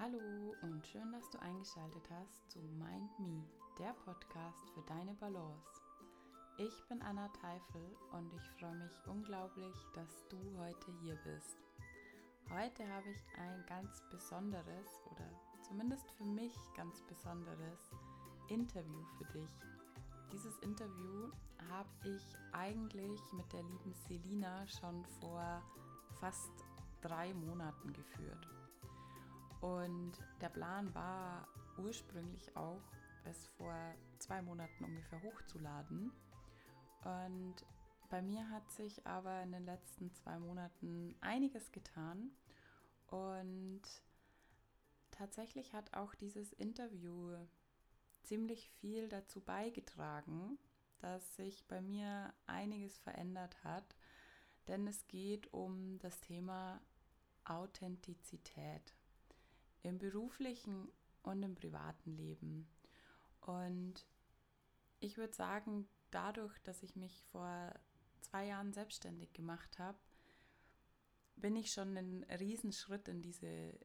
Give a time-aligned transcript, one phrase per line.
[0.00, 3.42] Hallo und schön, dass du eingeschaltet hast zu Mind Me,
[3.80, 5.82] der Podcast für deine Balance.
[6.56, 11.58] Ich bin Anna Teifel und ich freue mich unglaublich, dass du heute hier bist.
[12.48, 15.28] Heute habe ich ein ganz besonderes oder
[15.66, 17.90] zumindest für mich ganz besonderes
[18.46, 19.50] Interview für dich.
[20.32, 21.32] Dieses Interview
[21.68, 25.60] habe ich eigentlich mit der lieben Selina schon vor
[26.20, 26.52] fast
[27.00, 28.57] drei Monaten geführt.
[29.60, 31.48] Und der Plan war
[31.78, 32.82] ursprünglich auch,
[33.24, 33.74] es vor
[34.18, 36.12] zwei Monaten ungefähr hochzuladen.
[37.04, 37.56] Und
[38.08, 42.30] bei mir hat sich aber in den letzten zwei Monaten einiges getan.
[43.08, 43.82] Und
[45.10, 47.36] tatsächlich hat auch dieses Interview
[48.22, 50.58] ziemlich viel dazu beigetragen,
[51.00, 53.96] dass sich bei mir einiges verändert hat.
[54.68, 56.80] Denn es geht um das Thema
[57.44, 58.97] Authentizität
[59.82, 60.90] im beruflichen
[61.22, 62.68] und im privaten Leben.
[63.40, 64.06] Und
[65.00, 67.72] ich würde sagen, dadurch, dass ich mich vor
[68.20, 69.98] zwei Jahren selbstständig gemacht habe,
[71.36, 73.78] bin ich schon einen Riesenschritt in diese,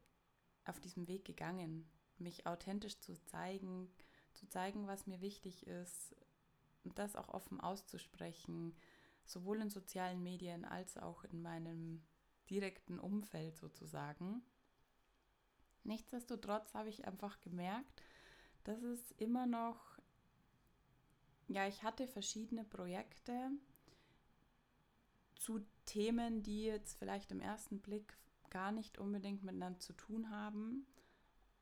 [0.66, 3.92] auf diesem Weg gegangen, mich authentisch zu zeigen,
[4.34, 6.16] zu zeigen, was mir wichtig ist
[6.84, 8.76] und das auch offen auszusprechen,
[9.26, 12.04] sowohl in sozialen Medien als auch in meinem
[12.50, 14.44] direkten Umfeld sozusagen.
[15.84, 18.02] Nichtsdestotrotz habe ich einfach gemerkt,
[18.64, 20.00] dass es immer noch,
[21.48, 23.52] ja, ich hatte verschiedene Projekte
[25.36, 28.18] zu Themen, die jetzt vielleicht im ersten Blick
[28.50, 30.86] gar nicht unbedingt miteinander zu tun haben.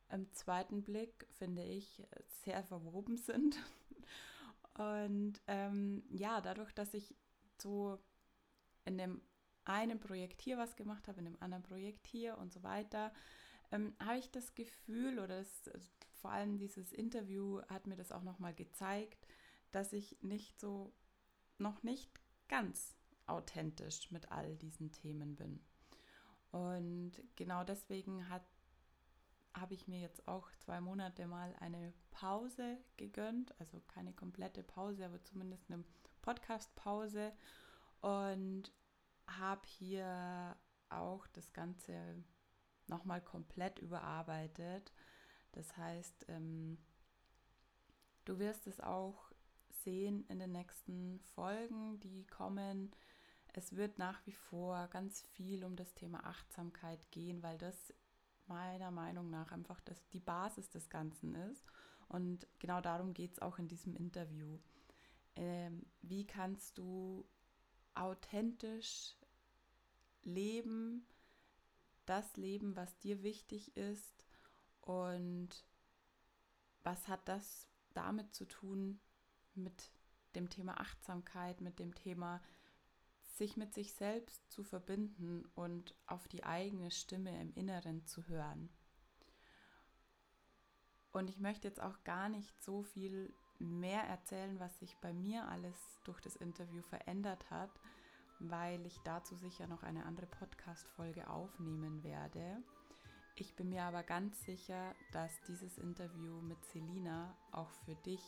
[0.10, 2.04] Im zweiten Blick finde ich
[2.44, 3.58] sehr verwoben sind.
[4.78, 7.16] Und ähm, ja, dadurch, dass ich
[7.58, 7.98] so
[8.86, 9.22] in dem
[9.66, 13.14] einen Projekt hier was gemacht habe, in dem anderen Projekt hier und so weiter,
[13.72, 15.88] ähm, habe ich das Gefühl, oder das, also
[16.22, 19.28] vor allem dieses Interview hat mir das auch nochmal gezeigt,
[19.72, 20.94] dass ich nicht so,
[21.58, 22.12] noch nicht
[22.48, 22.96] ganz
[23.26, 25.64] authentisch mit all diesen Themen bin.
[26.52, 33.80] Und genau deswegen habe ich mir jetzt auch zwei Monate mal eine Pause gegönnt, also
[33.88, 35.84] keine komplette Pause, aber zumindest eine
[36.22, 37.32] Podcast-Pause
[38.02, 38.72] und
[39.28, 40.58] habe hier
[40.90, 42.22] auch das Ganze
[42.92, 44.94] nochmal komplett überarbeitet.
[45.54, 46.78] Das heißt, ähm,
[48.26, 49.32] du wirst es auch
[49.84, 52.92] sehen in den nächsten Folgen, die kommen.
[53.54, 57.94] Es wird nach wie vor ganz viel um das Thema Achtsamkeit gehen, weil das
[58.48, 61.66] meiner Meinung nach einfach das, die Basis des Ganzen ist.
[62.08, 64.60] Und genau darum geht es auch in diesem Interview.
[65.36, 67.26] Ähm, wie kannst du
[67.94, 69.16] authentisch
[70.24, 71.06] leben,
[72.06, 74.26] das leben, was dir wichtig ist
[74.82, 75.50] und
[76.84, 79.00] was hat das damit zu tun
[79.54, 79.92] mit
[80.36, 82.42] dem Thema Achtsamkeit, mit dem Thema
[83.38, 88.70] sich mit sich selbst zu verbinden und auf die eigene Stimme im Inneren zu hören.
[91.12, 95.48] Und ich möchte jetzt auch gar nicht so viel mehr erzählen, was sich bei mir
[95.48, 97.72] alles durch das Interview verändert hat,
[98.50, 102.58] weil ich dazu sicher noch eine andere Podcast-Folge aufnehmen werde.
[103.36, 108.22] Ich bin mir aber ganz sicher, dass dieses Interview mit Selina auch für dich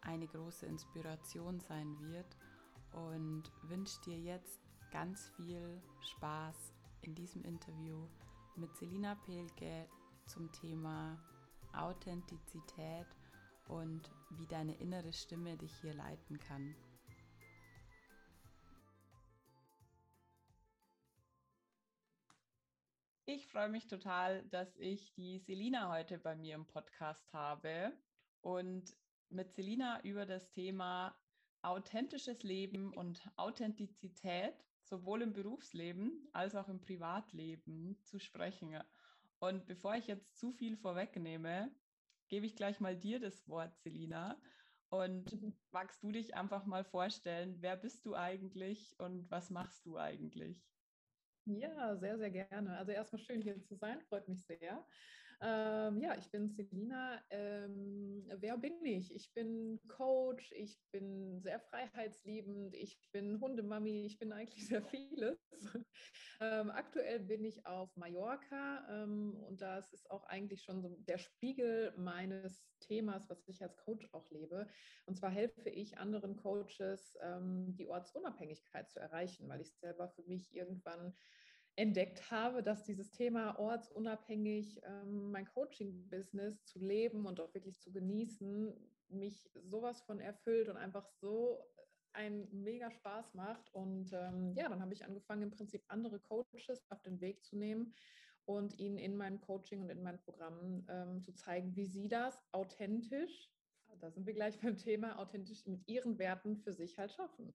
[0.00, 2.36] eine große Inspiration sein wird
[2.92, 4.60] und wünsche dir jetzt
[4.90, 6.72] ganz viel Spaß
[7.02, 8.06] in diesem Interview
[8.56, 9.86] mit Selina Pelke
[10.26, 11.18] zum Thema
[11.72, 13.06] Authentizität
[13.68, 16.74] und wie deine innere Stimme dich hier leiten kann.
[23.28, 27.92] Ich freue mich total, dass ich die Selina heute bei mir im Podcast habe
[28.40, 28.96] und
[29.30, 31.12] mit Selina über das Thema
[31.60, 34.54] authentisches Leben und Authentizität
[34.84, 38.80] sowohl im Berufsleben als auch im Privatleben zu sprechen.
[39.40, 41.74] Und bevor ich jetzt zu viel vorwegnehme,
[42.28, 44.40] gebe ich gleich mal dir das Wort, Selina.
[44.88, 45.52] Und mhm.
[45.72, 50.64] magst du dich einfach mal vorstellen, wer bist du eigentlich und was machst du eigentlich?
[51.46, 52.76] Ja, sehr, sehr gerne.
[52.76, 54.84] Also erstmal schön hier zu sein, freut mich sehr.
[55.40, 57.22] Ähm, ja, ich bin Selina.
[57.30, 59.14] Ähm, wer bin ich?
[59.14, 65.38] Ich bin Coach, ich bin sehr freiheitsliebend, ich bin Hundemami, ich bin eigentlich sehr vieles.
[66.40, 71.18] Ähm, aktuell bin ich auf Mallorca ähm, und das ist auch eigentlich schon so der
[71.18, 74.68] Spiegel meines Themas, was ich als Coach auch lebe.
[75.06, 80.22] Und zwar helfe ich anderen Coaches, ähm, die Ortsunabhängigkeit zu erreichen, weil ich selber für
[80.24, 81.14] mich irgendwann
[81.76, 87.92] entdeckt habe, dass dieses Thema ortsunabhängig ähm, mein Coaching-Business zu leben und auch wirklich zu
[87.92, 88.74] genießen,
[89.08, 91.64] mich sowas von erfüllt und einfach so
[92.16, 93.72] einen mega Spaß macht.
[93.72, 97.56] Und ähm, ja, dann habe ich angefangen, im Prinzip andere Coaches auf den Weg zu
[97.56, 97.94] nehmen
[98.46, 102.38] und ihnen in meinem Coaching und in meinen Programmen ähm, zu zeigen, wie sie das
[102.52, 103.50] authentisch,
[104.00, 107.54] da sind wir gleich beim Thema, authentisch mit ihren Werten für sich halt schaffen.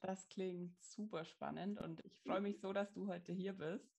[0.00, 3.92] Das klingt super spannend und ich freue mich so, dass du heute hier bist.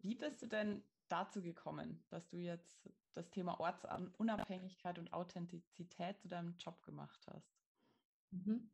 [0.00, 6.28] Wie bist du denn dazu gekommen, dass du jetzt das Thema Ortsunabhängigkeit und Authentizität zu
[6.28, 7.62] deinem Job gemacht hast?
[8.30, 8.72] Mhm.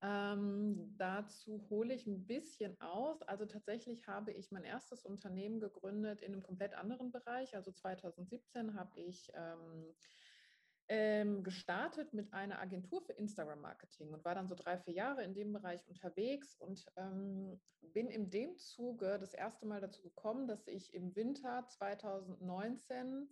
[0.00, 3.20] Ähm, dazu hole ich ein bisschen aus.
[3.22, 7.56] Also tatsächlich habe ich mein erstes Unternehmen gegründet in einem komplett anderen Bereich.
[7.56, 9.94] Also 2017 habe ich ähm,
[10.88, 15.34] ähm, gestartet mit einer Agentur für Instagram-Marketing und war dann so drei, vier Jahre in
[15.34, 20.66] dem Bereich unterwegs und ähm, bin in dem Zuge das erste Mal dazu gekommen, dass
[20.66, 23.28] ich im Winter 2019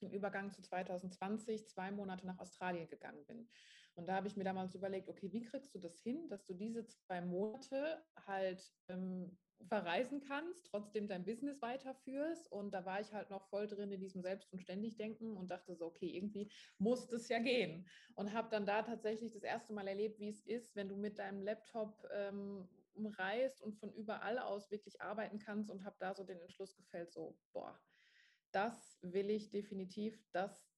[0.00, 3.48] im Übergang zu 2020 zwei Monate nach Australien gegangen bin.
[3.94, 6.54] Und da habe ich mir damals überlegt, okay, wie kriegst du das hin, dass du
[6.54, 9.36] diese zwei Monate halt ähm,
[9.68, 12.50] verreisen kannst, trotzdem dein Business weiterführst.
[12.50, 15.74] Und da war ich halt noch voll drin in diesem Selbst- und Ständigdenken und dachte
[15.74, 17.88] so, okay, irgendwie muss das ja gehen.
[18.14, 21.18] Und habe dann da tatsächlich das erste Mal erlebt, wie es ist, wenn du mit
[21.18, 26.24] deinem Laptop ähm, umreist und von überall aus wirklich arbeiten kannst und habe da so
[26.24, 27.80] den Entschluss gefällt, so, boah,
[28.52, 30.70] das will ich definitiv, das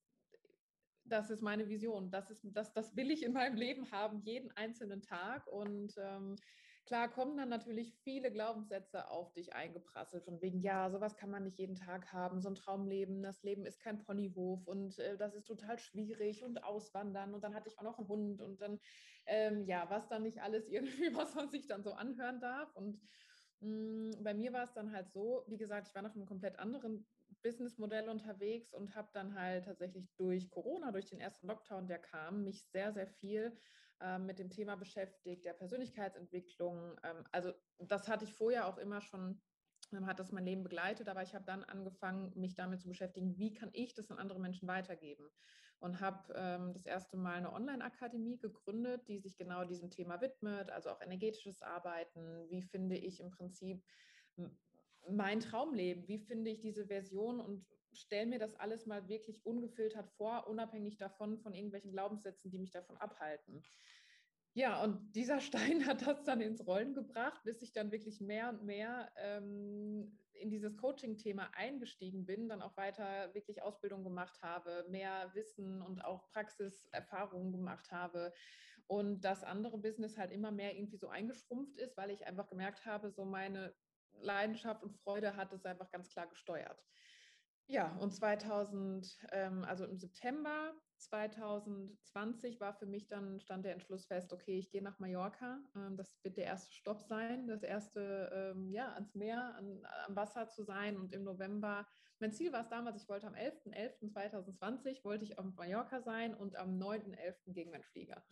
[1.05, 2.11] das ist meine Vision.
[2.11, 5.47] Das, ist, das, das will ich in meinem Leben haben, jeden einzelnen Tag.
[5.49, 6.37] Und ähm,
[6.85, 11.45] Klar kommen dann natürlich viele Glaubenssätze auf dich eingeprasselt, von wegen, ja, sowas kann man
[11.45, 15.35] nicht jeden Tag haben, so ein Traumleben, das Leben ist kein Ponyhof und äh, das
[15.35, 18.81] ist total schwierig und auswandern und dann hatte ich auch noch einen Hund und dann,
[19.27, 22.75] ähm, ja, was dann nicht alles irgendwie, was man sich dann so anhören darf.
[22.75, 22.99] Und
[23.61, 26.29] mm, bei mir war es dann halt so, wie gesagt, ich war noch in einem
[26.29, 27.07] komplett anderen
[27.43, 32.43] Businessmodell unterwegs und habe dann halt tatsächlich durch Corona, durch den ersten Lockdown, der kam,
[32.43, 33.57] mich sehr, sehr viel
[34.19, 36.99] mit dem Thema beschäftigt, der Persönlichkeitsentwicklung.
[37.03, 39.41] Ähm, also das hatte ich vorher auch immer schon
[39.93, 43.39] ähm, hat das mein Leben begleitet, aber ich habe dann angefangen, mich damit zu beschäftigen,
[43.39, 45.29] wie kann ich das an andere Menschen weitergeben?
[45.81, 50.71] Und habe ähm, das erste Mal eine Online-Akademie gegründet, die sich genau diesem Thema widmet,
[50.71, 53.83] also auch energetisches Arbeiten, wie finde ich im Prinzip
[55.11, 60.09] mein Traumleben, wie finde ich diese Version und stelle mir das alles mal wirklich ungefiltert
[60.17, 63.63] vor, unabhängig davon, von irgendwelchen Glaubenssätzen, die mich davon abhalten.
[64.55, 68.51] Ja, und dieser Stein hat das dann ins Rollen gebracht, bis ich dann wirklich mehr
[68.51, 74.87] und mehr ähm, in dieses Coaching-Thema eingestiegen bin, dann auch weiter wirklich Ausbildung gemacht habe,
[74.91, 78.33] mehr Wissen und auch Praxiserfahrungen gemacht habe
[78.87, 82.85] und das andere Business halt immer mehr irgendwie so eingeschrumpft ist, weil ich einfach gemerkt
[82.85, 83.75] habe, so meine
[84.21, 86.85] Leidenschaft und Freude hat es einfach ganz klar gesteuert.
[87.73, 94.05] Ja, und 2000, ähm, also im September 2020 war für mich dann, stand der Entschluss
[94.05, 95.59] fest, okay, ich gehe nach Mallorca.
[95.75, 100.15] Ähm, das wird der erste Stopp sein, das erste, ähm, ja, ans Meer, an, am
[100.15, 100.99] Wasser zu sein.
[100.99, 101.89] Und im November,
[102.19, 106.57] mein Ziel war es damals, ich wollte am 11.11.2020, wollte ich auf Mallorca sein und
[106.57, 107.55] am 9.11.
[107.55, 108.23] gegen meinen Flieger.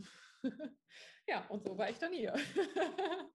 [1.26, 2.34] ja, und so war ich dann hier.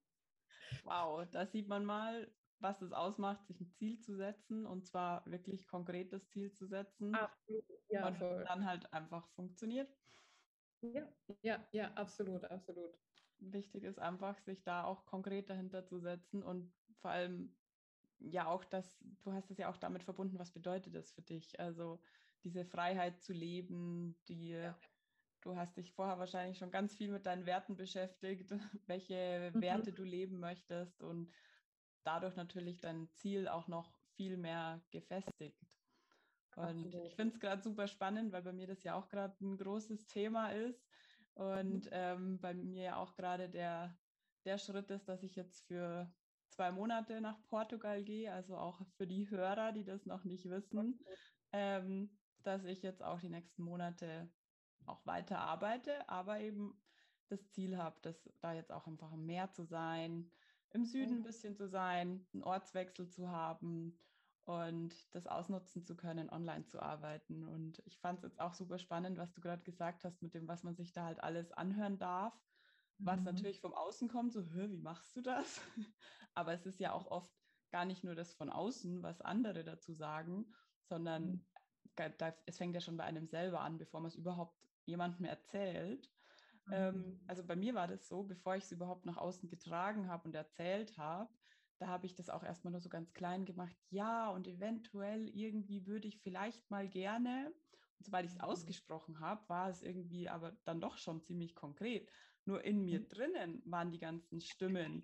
[0.84, 5.26] wow, da sieht man mal, was es ausmacht, sich ein Ziel zu setzen und zwar
[5.26, 7.14] wirklich konkretes Ziel zu setzen.
[7.16, 8.44] Absolut, ja, und voll.
[8.48, 9.90] dann halt einfach funktioniert.
[10.82, 11.08] Ja,
[11.42, 12.98] ja, ja, absolut, absolut.
[13.40, 17.56] Wichtig ist einfach, sich da auch konkret dahinter zu setzen und vor allem
[18.20, 21.60] ja auch das, du hast es ja auch damit verbunden, was bedeutet das für dich?
[21.60, 22.00] Also
[22.44, 24.78] diese Freiheit zu leben, die ja.
[25.42, 28.52] du hast dich vorher wahrscheinlich schon ganz viel mit deinen Werten beschäftigt,
[28.88, 29.62] welche mhm.
[29.62, 31.32] Werte du leben möchtest und
[32.06, 35.60] dadurch natürlich dein Ziel auch noch viel mehr gefestigt.
[36.56, 37.08] Und Absolut.
[37.08, 40.08] ich finde es gerade super spannend, weil bei mir das ja auch gerade ein großes
[40.08, 40.88] Thema ist
[41.34, 41.92] und mhm.
[41.92, 43.98] ähm, bei mir ja auch gerade der,
[44.46, 46.10] der Schritt ist, dass ich jetzt für
[46.48, 51.04] zwei Monate nach Portugal gehe, also auch für die Hörer, die das noch nicht wissen,
[51.52, 54.32] ähm, dass ich jetzt auch die nächsten Monate
[54.86, 56.82] auch weiter arbeite, aber eben
[57.28, 60.32] das Ziel habe, dass da jetzt auch einfach mehr zu sein,
[60.76, 63.98] im Süden ein bisschen zu sein, einen Ortswechsel zu haben
[64.44, 67.46] und das ausnutzen zu können, online zu arbeiten.
[67.46, 70.48] Und ich fand es jetzt auch super spannend, was du gerade gesagt hast, mit dem,
[70.48, 72.38] was man sich da halt alles anhören darf,
[72.98, 73.26] was mhm.
[73.26, 75.62] natürlich vom Außen kommt, so, wie machst du das?
[76.34, 77.32] Aber es ist ja auch oft
[77.72, 80.54] gar nicht nur das von außen, was andere dazu sagen,
[80.84, 81.46] sondern mhm.
[82.46, 86.12] es fängt ja schon bei einem selber an, bevor man es überhaupt jemandem erzählt.
[86.72, 87.20] Ähm, mhm.
[87.28, 90.36] also bei mir war das so, bevor ich es überhaupt nach außen getragen habe und
[90.36, 91.30] erzählt habe,
[91.78, 93.76] da habe ich das auch erstmal nur so ganz klein gemacht.
[93.90, 97.54] Ja, und eventuell irgendwie würde ich vielleicht mal gerne.
[97.98, 98.44] Und sobald ich es mhm.
[98.46, 102.10] ausgesprochen habe, war es irgendwie aber dann doch schon ziemlich konkret.
[102.46, 103.08] Nur in mir mhm.
[103.10, 105.04] drinnen waren die ganzen Stimmen,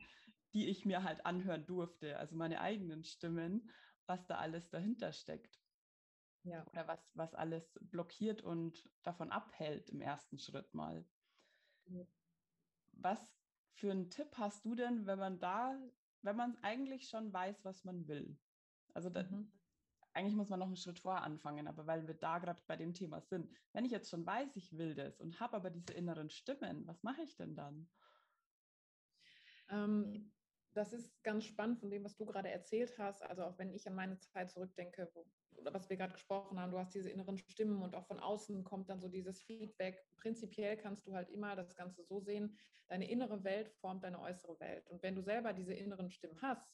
[0.53, 3.69] die ich mir halt anhören durfte, also meine eigenen Stimmen,
[4.05, 5.59] was da alles dahinter steckt.
[6.43, 6.65] Ja.
[6.71, 11.05] Oder was, was alles blockiert und davon abhält im ersten Schritt mal.
[12.93, 13.19] Was
[13.73, 15.75] für einen Tipp hast du denn, wenn man da,
[16.21, 18.37] wenn man eigentlich schon weiß, was man will?
[18.93, 19.51] Also da, mhm.
[20.13, 22.93] eigentlich muss man noch einen Schritt vorher anfangen, aber weil wir da gerade bei dem
[22.93, 23.49] Thema sind.
[23.73, 27.01] Wenn ich jetzt schon weiß, ich will das und habe aber diese inneren Stimmen, was
[27.03, 27.89] mache ich denn dann?
[29.69, 30.31] Ähm,
[30.73, 33.21] das ist ganz spannend von dem, was du gerade erzählt hast.
[33.23, 35.25] Also auch wenn ich an meine Zeit zurückdenke, wo,
[35.57, 38.63] oder was wir gerade gesprochen haben, du hast diese inneren Stimmen und auch von außen
[38.63, 40.05] kommt dann so dieses Feedback.
[40.17, 44.59] Prinzipiell kannst du halt immer das Ganze so sehen, deine innere Welt formt deine äußere
[44.59, 44.87] Welt.
[44.87, 46.73] Und wenn du selber diese inneren Stimmen hast,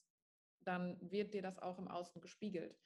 [0.61, 2.77] dann wird dir das auch im Außen gespiegelt.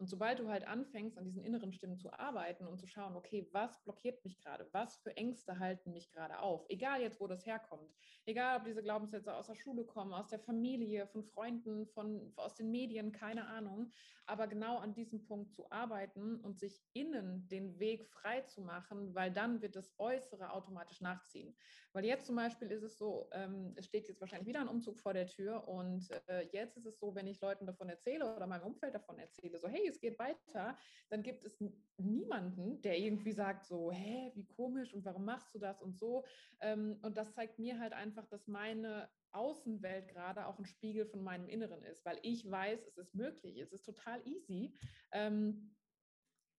[0.00, 3.46] Und sobald du halt anfängst, an diesen inneren Stimmen zu arbeiten und zu schauen, okay,
[3.52, 4.66] was blockiert mich gerade?
[4.72, 6.64] Was für Ängste halten mich gerade auf?
[6.70, 7.94] Egal jetzt, wo das herkommt.
[8.24, 12.54] Egal, ob diese Glaubenssätze aus der Schule kommen, aus der Familie, von Freunden, von, aus
[12.54, 13.90] den Medien, keine Ahnung.
[14.24, 19.14] Aber genau an diesem Punkt zu arbeiten und sich innen den Weg frei zu machen,
[19.14, 21.54] weil dann wird das Äußere automatisch nachziehen.
[21.92, 24.98] Weil jetzt zum Beispiel ist es so, ähm, es steht jetzt wahrscheinlich wieder ein Umzug
[24.98, 28.46] vor der Tür und äh, jetzt ist es so, wenn ich Leuten davon erzähle oder
[28.46, 30.78] meinem Umfeld davon erzähle, so hey, es geht weiter,
[31.08, 31.62] dann gibt es
[31.98, 36.24] niemanden, der irgendwie sagt so, hä, wie komisch und warum machst du das und so.
[36.60, 41.22] Ähm, und das zeigt mir halt einfach, dass meine Außenwelt gerade auch ein Spiegel von
[41.22, 44.74] meinem Inneren ist, weil ich weiß, es ist möglich, es ist total easy.
[45.12, 45.74] Ähm,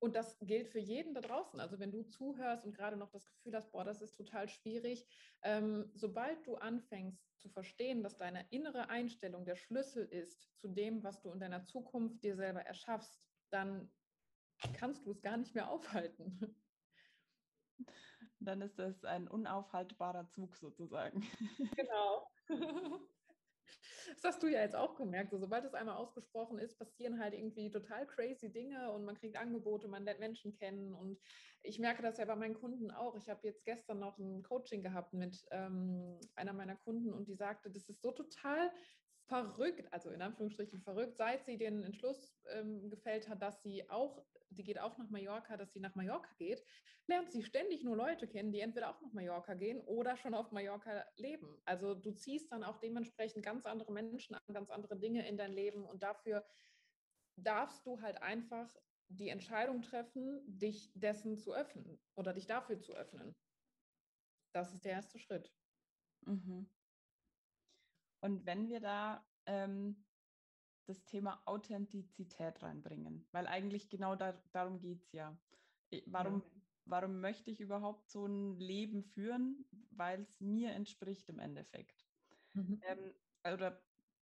[0.02, 1.60] und das gilt für jeden da draußen.
[1.60, 5.06] Also wenn du zuhörst und gerade noch das Gefühl hast, boah, das ist total schwierig,
[5.44, 11.04] ähm, sobald du anfängst zu verstehen, dass deine innere Einstellung der Schlüssel ist zu dem,
[11.04, 13.94] was du in deiner Zukunft dir selber erschaffst, dann
[14.74, 16.56] kannst du es gar nicht mehr aufhalten.
[18.40, 21.22] Dann ist das ein unaufhaltbarer Zug sozusagen.
[21.76, 22.28] Genau.
[24.16, 25.32] Das hast du ja jetzt auch gemerkt.
[25.32, 29.38] So, sobald es einmal ausgesprochen ist, passieren halt irgendwie total crazy Dinge und man kriegt
[29.38, 30.94] Angebote, man lernt Menschen kennen.
[30.94, 31.20] Und
[31.64, 33.16] ich merke das ja bei meinen Kunden auch.
[33.16, 37.36] Ich habe jetzt gestern noch ein Coaching gehabt mit ähm, einer meiner Kunden und die
[37.36, 38.72] sagte, das ist so total
[39.32, 44.26] verrückt, also in Anführungsstrichen verrückt, seit sie den Entschluss ähm, gefällt hat, dass sie auch
[44.52, 46.64] die geht auch nach Mallorca, dass sie nach Mallorca geht,
[47.08, 50.52] lernt sie ständig nur Leute kennen, die entweder auch nach Mallorca gehen oder schon auf
[50.52, 51.62] Mallorca leben.
[51.66, 55.54] Also du ziehst dann auch dementsprechend ganz andere Menschen an, ganz andere Dinge in dein
[55.54, 56.46] Leben und dafür
[57.38, 58.76] darfst du halt einfach
[59.08, 63.36] die Entscheidung treffen, dich dessen zu öffnen oder dich dafür zu öffnen.
[64.54, 65.54] Das ist der erste Schritt.
[66.26, 66.70] Mhm.
[68.22, 70.06] Und wenn wir da ähm,
[70.88, 75.38] das Thema Authentizität reinbringen, weil eigentlich genau da, darum geht es ja.
[76.06, 76.62] Warum, ja.
[76.86, 79.66] warum möchte ich überhaupt so ein Leben führen?
[79.90, 82.08] Weil es mir entspricht im Endeffekt.
[82.54, 82.80] Mhm.
[82.84, 83.14] Ähm,
[83.54, 83.82] oder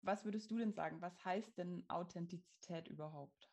[0.02, 1.00] was würdest du denn sagen?
[1.00, 3.52] Was heißt denn Authentizität überhaupt?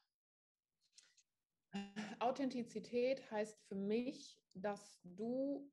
[2.19, 5.71] Authentizität heißt für mich, dass du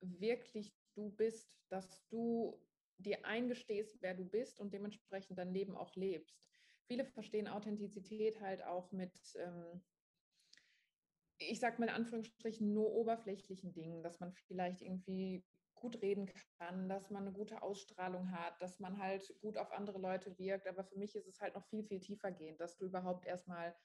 [0.00, 2.60] wirklich du bist, dass du
[2.98, 6.44] dir eingestehst, wer du bist und dementsprechend dein Leben auch lebst
[6.86, 9.82] viele verstehen Authentizität halt auch mit, ähm,
[11.38, 16.88] ich sag mal in Anführungsstrichen, nur oberflächlichen Dingen, dass man vielleicht irgendwie gut reden kann,
[16.88, 20.66] dass man eine gute Ausstrahlung hat, dass man halt gut auf andere Leute wirkt.
[20.66, 23.76] Aber für mich ist es halt noch viel, viel tiefer gehend, dass du überhaupt erstmal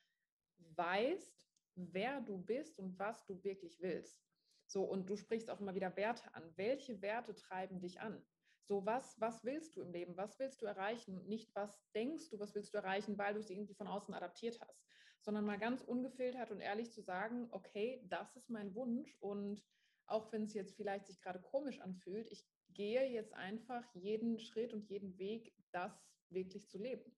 [0.57, 1.41] weißt,
[1.75, 4.23] wer du bist und was du wirklich willst.
[4.65, 6.53] So, und du sprichst auch immer wieder Werte an.
[6.55, 8.23] Welche Werte treiben dich an?
[8.69, 10.15] So, was, was willst du im Leben?
[10.15, 11.25] Was willst du erreichen?
[11.25, 14.61] Nicht, was denkst du, was willst du erreichen, weil du es irgendwie von außen adaptiert
[14.61, 14.79] hast,
[15.21, 19.65] sondern mal ganz ungefiltert und ehrlich zu sagen, okay, das ist mein Wunsch und
[20.05, 24.71] auch wenn es jetzt vielleicht sich gerade komisch anfühlt, ich gehe jetzt einfach jeden Schritt
[24.71, 27.17] und jeden Weg, das wirklich zu leben.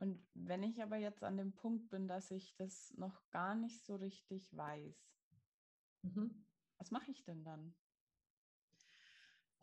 [0.00, 3.84] Und wenn ich aber jetzt an dem Punkt bin, dass ich das noch gar nicht
[3.84, 5.14] so richtig weiß,
[6.02, 6.48] mhm.
[6.78, 7.76] was mache ich denn dann?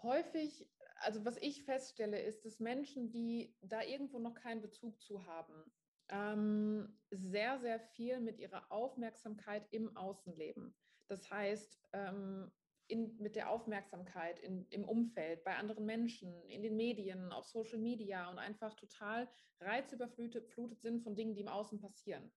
[0.06, 5.26] Häufig, also was ich feststelle, ist, dass Menschen, die da irgendwo noch keinen Bezug zu
[5.26, 5.72] haben,
[6.10, 10.76] ähm, sehr, sehr viel mit ihrer Aufmerksamkeit im Außenleben.
[11.08, 12.52] Das heißt, ähm,
[12.88, 17.80] in, mit der Aufmerksamkeit in, im Umfeld, bei anderen Menschen, in den Medien, auf Social
[17.80, 19.28] Media und einfach total
[19.60, 20.48] reizüberflutet
[20.82, 22.32] sind von Dingen, die im Außen passieren.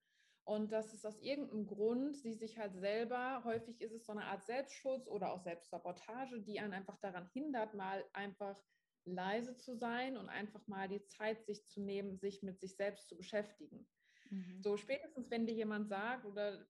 [0.49, 4.25] Und dass es aus irgendeinem Grund sie sich halt selber, häufig ist es so eine
[4.25, 8.59] Art Selbstschutz oder auch Selbstsabotage, die einen einfach daran hindert, mal einfach
[9.05, 13.09] leise zu sein und einfach mal die Zeit sich zu nehmen, sich mit sich selbst
[13.09, 13.87] zu beschäftigen.
[14.31, 14.63] Mhm.
[14.63, 16.67] So spätestens, wenn dir jemand sagt oder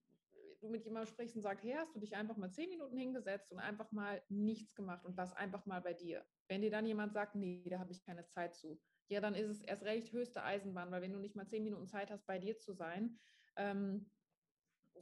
[0.61, 3.52] du mit jemandem sprichst und sagst, hey, hast du dich einfach mal zehn Minuten hingesetzt
[3.52, 6.26] und einfach mal nichts gemacht und das einfach mal bei dir.
[6.49, 9.49] Wenn dir dann jemand sagt, nee, da habe ich keine Zeit zu, ja, dann ist
[9.49, 12.40] es erst recht höchste Eisenbahn, weil wenn du nicht mal zehn Minuten Zeit hast, bei
[12.40, 13.20] dir zu sein,
[13.58, 14.10] ähm,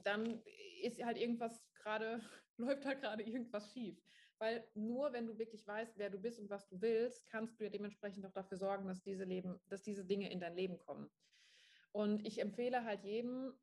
[0.03, 0.43] dann
[0.81, 2.21] ist halt irgendwas gerade,
[2.57, 3.97] läuft halt gerade irgendwas schief.
[4.39, 7.63] Weil nur wenn du wirklich weißt, wer du bist und was du willst, kannst du
[7.63, 11.09] ja dementsprechend auch dafür sorgen, dass diese Leben, dass diese Dinge in dein Leben kommen.
[11.91, 13.53] Und ich empfehle halt jedem,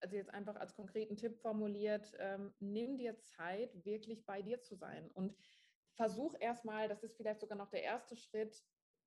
[0.00, 4.76] also jetzt einfach als konkreten Tipp formuliert, ähm, nimm dir Zeit, wirklich bei dir zu
[4.76, 5.34] sein und
[5.92, 8.64] versuch erstmal, das ist vielleicht sogar noch der erste Schritt,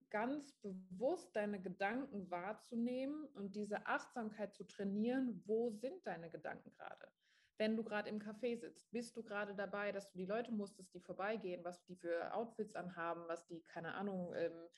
[0.10, 7.12] ganz bewusst deine Gedanken wahrzunehmen und diese Achtsamkeit zu trainieren, wo sind deine Gedanken gerade?
[7.58, 10.94] Wenn du gerade im Café sitzt, bist du gerade dabei, dass du die Leute musstest,
[10.94, 14.70] die vorbeigehen, was die für Outfits anhaben, was die, keine Ahnung, ähm,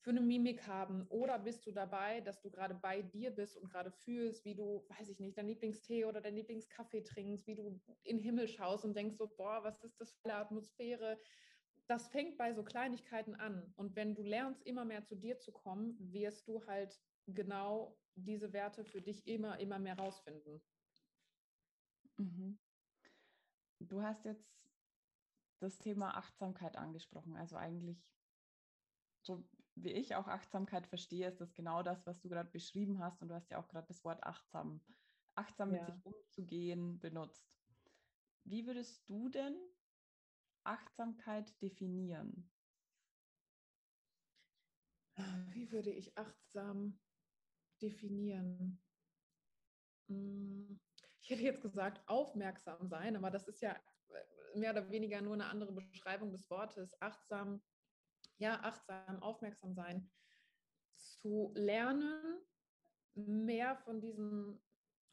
[0.00, 1.06] für eine Mimik haben?
[1.08, 4.86] Oder bist du dabei, dass du gerade bei dir bist und gerade fühlst, wie du,
[4.88, 8.84] weiß ich nicht, dein Lieblingstee oder dein Lieblingskaffee trinkst, wie du in den Himmel schaust
[8.84, 11.18] und denkst so, boah, was ist das für eine Atmosphäre?
[11.88, 13.72] Das fängt bei so Kleinigkeiten an.
[13.76, 18.52] Und wenn du lernst, immer mehr zu dir zu kommen, wirst du halt genau diese
[18.52, 20.62] Werte für dich immer, immer mehr rausfinden.
[22.16, 22.58] Mhm.
[23.78, 24.48] Du hast jetzt
[25.60, 28.16] das Thema Achtsamkeit angesprochen, also eigentlich
[29.26, 33.20] so wie ich auch Achtsamkeit verstehe, ist das genau das, was du gerade beschrieben hast.
[33.20, 34.80] Und du hast ja auch gerade das Wort achtsam,
[35.34, 35.78] achtsam ja.
[35.78, 37.46] mit sich umzugehen, benutzt.
[38.44, 39.54] Wie würdest du denn
[40.66, 42.50] Achtsamkeit definieren?
[45.48, 47.00] Wie würde ich achtsam
[47.80, 48.82] definieren?
[50.08, 50.78] Hm,
[51.20, 55.34] ich hätte jetzt gesagt, aufmerksam sein, aber das ist ja äh, mehr oder weniger nur
[55.34, 57.00] eine andere Beschreibung des Wortes.
[57.00, 57.62] Achtsam
[58.38, 60.10] ja, achtsam, aufmerksam sein,
[60.94, 62.42] zu lernen,
[63.14, 64.60] mehr von diesem,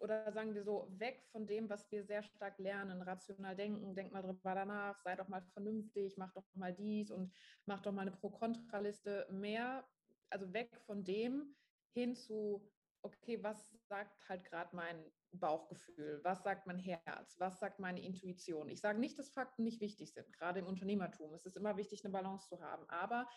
[0.03, 4.11] oder sagen wir so, weg von dem, was wir sehr stark lernen, rational denken, denk
[4.11, 7.33] mal drüber danach, sei doch mal vernünftig, mach doch mal dies und
[7.65, 9.87] mach doch mal eine Pro-Kontra-Liste, mehr,
[10.29, 11.55] also weg von dem
[11.93, 12.69] hin zu,
[13.01, 16.19] okay, was sagt halt gerade mein Bauchgefühl?
[16.23, 17.39] Was sagt mein Herz?
[17.39, 18.69] Was sagt meine Intuition?
[18.69, 20.31] Ich sage nicht, dass Fakten nicht wichtig sind.
[20.33, 22.87] Gerade im Unternehmertum ist es immer wichtig, eine Balance zu haben.
[22.89, 23.27] Aber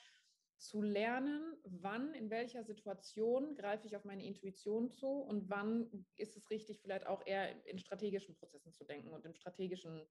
[0.57, 6.37] zu lernen, wann, in welcher Situation greife ich auf meine Intuition zu und wann ist
[6.37, 10.07] es richtig, vielleicht auch eher in strategischen Prozessen zu denken und im strategischen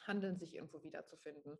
[0.00, 1.58] Handeln sich irgendwo wiederzufinden.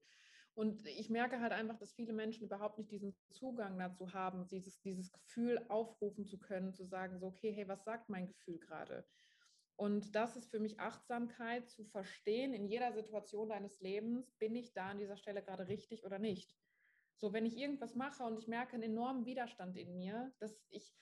[0.55, 4.81] Und ich merke halt einfach, dass viele Menschen überhaupt nicht diesen Zugang dazu haben, dieses,
[4.81, 9.07] dieses Gefühl aufrufen zu können, zu sagen, so, okay, hey, was sagt mein Gefühl gerade?
[9.79, 14.72] Und das ist für mich Achtsamkeit zu verstehen, in jeder Situation deines Lebens, bin ich
[14.72, 16.57] da an dieser Stelle gerade richtig oder nicht.
[17.16, 20.94] So, wenn ich irgendwas mache und ich merke einen enormen Widerstand in mir, dass ich,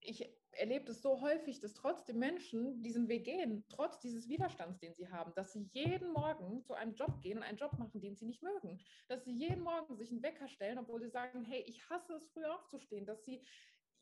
[0.00, 4.94] ich erlebe das so häufig, dass trotzdem Menschen diesen Weg gehen, trotz dieses Widerstands, den
[4.94, 8.16] sie haben, dass sie jeden Morgen zu einem Job gehen und einen Job machen, den
[8.16, 8.80] sie nicht mögen.
[9.08, 12.26] Dass sie jeden Morgen sich einen Wecker stellen, obwohl sie sagen, hey, ich hasse es,
[12.26, 13.06] früh aufzustehen.
[13.06, 13.46] Dass sie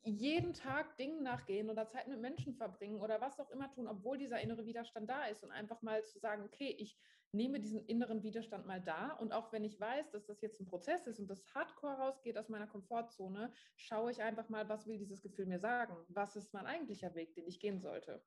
[0.05, 4.19] jeden Tag Dingen nachgehen oder Zeit mit Menschen verbringen oder was auch immer tun, obwohl
[4.19, 6.99] dieser innere Widerstand da ist und einfach mal zu sagen, okay, ich
[7.35, 10.67] nehme diesen inneren Widerstand mal da und auch wenn ich weiß, dass das jetzt ein
[10.67, 14.99] Prozess ist und das Hardcore rausgeht aus meiner Komfortzone, schaue ich einfach mal, was will
[14.99, 15.97] dieses Gefühl mir sagen?
[16.09, 18.25] Was ist mein eigentlicher Weg, den ich gehen sollte?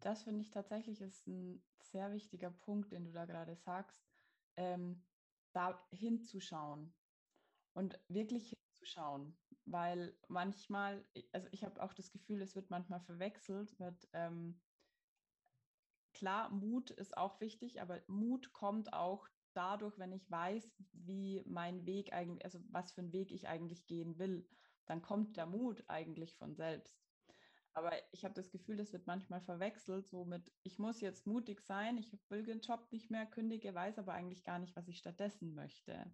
[0.00, 4.04] Das finde ich tatsächlich ist ein sehr wichtiger Punkt, den du da gerade sagst,
[4.56, 5.04] ähm,
[5.52, 6.94] da hinzuschauen
[7.74, 13.78] und wirklich hinzuschauen weil manchmal, also ich habe auch das Gefühl, es wird manchmal verwechselt,
[13.78, 14.60] wird ähm,
[16.22, 21.84] klar, Mut ist auch wichtig, aber Mut kommt auch dadurch, wenn ich weiß, wie mein
[21.84, 24.48] Weg eigentlich, also was für einen Weg ich eigentlich gehen will,
[24.86, 26.96] dann kommt der Mut eigentlich von selbst.
[27.72, 31.60] Aber ich habe das Gefühl, das wird manchmal verwechselt, so mit, ich muss jetzt mutig
[31.60, 34.98] sein, ich will den Job nicht mehr, kündige, weiß aber eigentlich gar nicht, was ich
[34.98, 36.08] stattdessen möchte.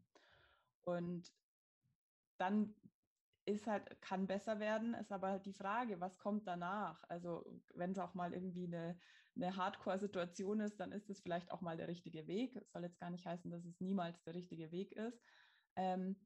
[0.84, 1.30] Und
[2.38, 2.74] dann
[3.48, 7.02] ist halt, kann besser werden, ist aber halt die Frage, was kommt danach?
[7.08, 8.98] Also wenn es auch mal irgendwie eine,
[9.36, 12.56] eine Hardcore-Situation ist, dann ist es vielleicht auch mal der richtige Weg.
[12.56, 15.22] Es soll jetzt gar nicht heißen, dass es niemals der richtige Weg ist.
[15.76, 16.16] Ähm,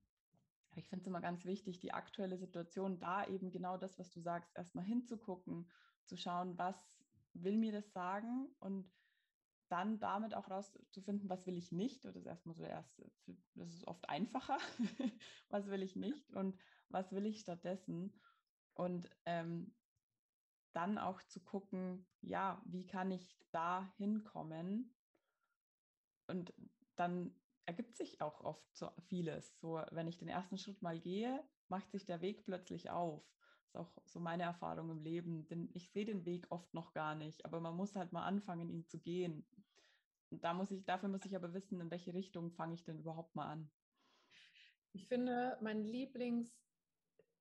[0.75, 4.21] ich finde es immer ganz wichtig, die aktuelle Situation, da eben genau das, was du
[4.21, 5.71] sagst, erstmal hinzugucken,
[6.07, 6.99] zu schauen, was
[7.35, 8.91] will mir das sagen und
[9.73, 12.05] dann damit auch rauszufinden, was will ich nicht.
[12.05, 13.11] Das ist erstmal so der erste,
[13.55, 14.59] das ist oft einfacher,
[15.49, 16.59] was will ich nicht und
[16.91, 18.13] was will ich stattdessen?
[18.75, 19.75] Und ähm,
[20.75, 24.95] dann auch zu gucken, ja, wie kann ich da hinkommen?
[26.27, 26.53] Und
[26.97, 29.59] dann ergibt sich auch oft so vieles.
[29.59, 33.25] So, wenn ich den ersten Schritt mal gehe, macht sich der Weg plötzlich auf.
[33.73, 37.15] Ist auch so meine Erfahrung im Leben, denn ich sehe den Weg oft noch gar
[37.15, 39.47] nicht, aber man muss halt mal anfangen, ihn zu gehen.
[40.31, 42.99] Und da muss ich, dafür muss ich aber wissen, in welche Richtung fange ich denn
[42.99, 43.71] überhaupt mal an.
[44.93, 46.55] Ich finde, mein Lieblings,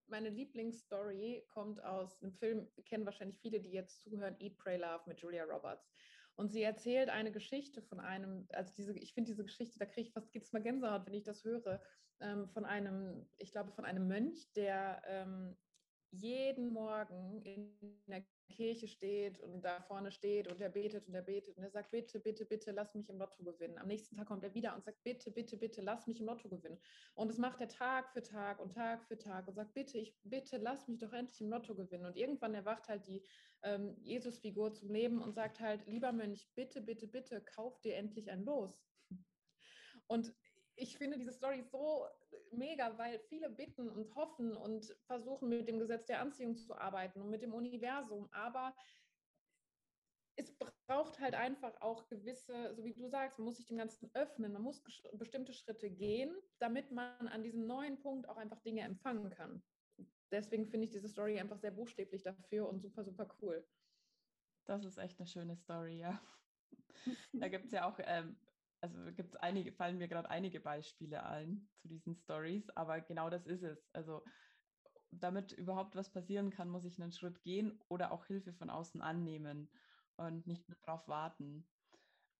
[0.08, 5.04] meine Lieblingsstory kommt aus einem Film, kennen wahrscheinlich viele, die jetzt zuhören, Eat, Pray, Love
[5.08, 5.92] mit Julia Roberts.
[6.36, 10.08] Und sie erzählt eine Geschichte von einem, also diese, ich finde diese Geschichte, da kriege
[10.08, 11.82] ich fast geht's mal Gänsehaut, wenn ich das höre,
[12.22, 15.58] ähm, von einem, ich glaube, von einem Mönch, der ähm,
[16.12, 21.22] jeden Morgen in der Kirche steht und da vorne steht und er betet und er
[21.22, 23.78] betet und er sagt, bitte, bitte, bitte, lass mich im Lotto gewinnen.
[23.78, 26.50] Am nächsten Tag kommt er wieder und sagt, bitte, bitte, bitte, lass mich im Lotto
[26.50, 26.78] gewinnen.
[27.14, 30.14] Und das macht er Tag für Tag und Tag für Tag und sagt, bitte, ich,
[30.24, 32.06] bitte, lass mich doch endlich im Lotto gewinnen.
[32.06, 33.26] Und irgendwann erwacht halt die
[33.64, 38.30] ähm, Jesus-Figur zum Leben und sagt halt, lieber Mönch, bitte, bitte, bitte, kauf dir endlich
[38.30, 38.84] ein Los.
[40.08, 40.34] Und
[40.76, 42.08] ich finde diese Story so
[42.52, 47.22] mega, weil viele bitten und hoffen und versuchen mit dem Gesetz der Anziehung zu arbeiten
[47.22, 48.76] und mit dem Universum, aber
[50.36, 50.52] es
[50.88, 54.54] braucht halt einfach auch gewisse, so wie du sagst, man muss sich dem Ganzen öffnen,
[54.54, 54.82] man muss
[55.14, 59.64] bestimmte Schritte gehen, damit man an diesem neuen Punkt auch einfach Dinge empfangen kann.
[60.32, 63.68] Deswegen finde ich diese Story einfach sehr buchstäblich dafür und super, super cool.
[64.66, 66.22] Das ist echt eine schöne Story, ja.
[67.34, 68.38] da gibt es ja auch ähm,
[68.82, 73.30] also gibt es einige, fallen mir gerade einige Beispiele ein zu diesen Stories, aber genau
[73.30, 73.90] das ist es.
[73.94, 74.24] Also
[75.12, 79.02] damit überhaupt was passieren kann, muss ich einen Schritt gehen oder auch Hilfe von außen
[79.02, 79.72] annehmen
[80.16, 81.70] und nicht nur darauf warten.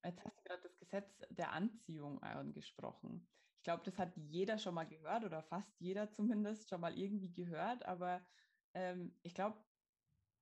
[0.04, 3.30] Jetzt hast du gerade das Gesetz der Anziehung angesprochen.
[3.58, 7.34] Ich glaube, das hat jeder schon mal gehört oder fast jeder zumindest schon mal irgendwie
[7.34, 8.26] gehört, aber
[8.74, 9.64] ähm, ich glaube,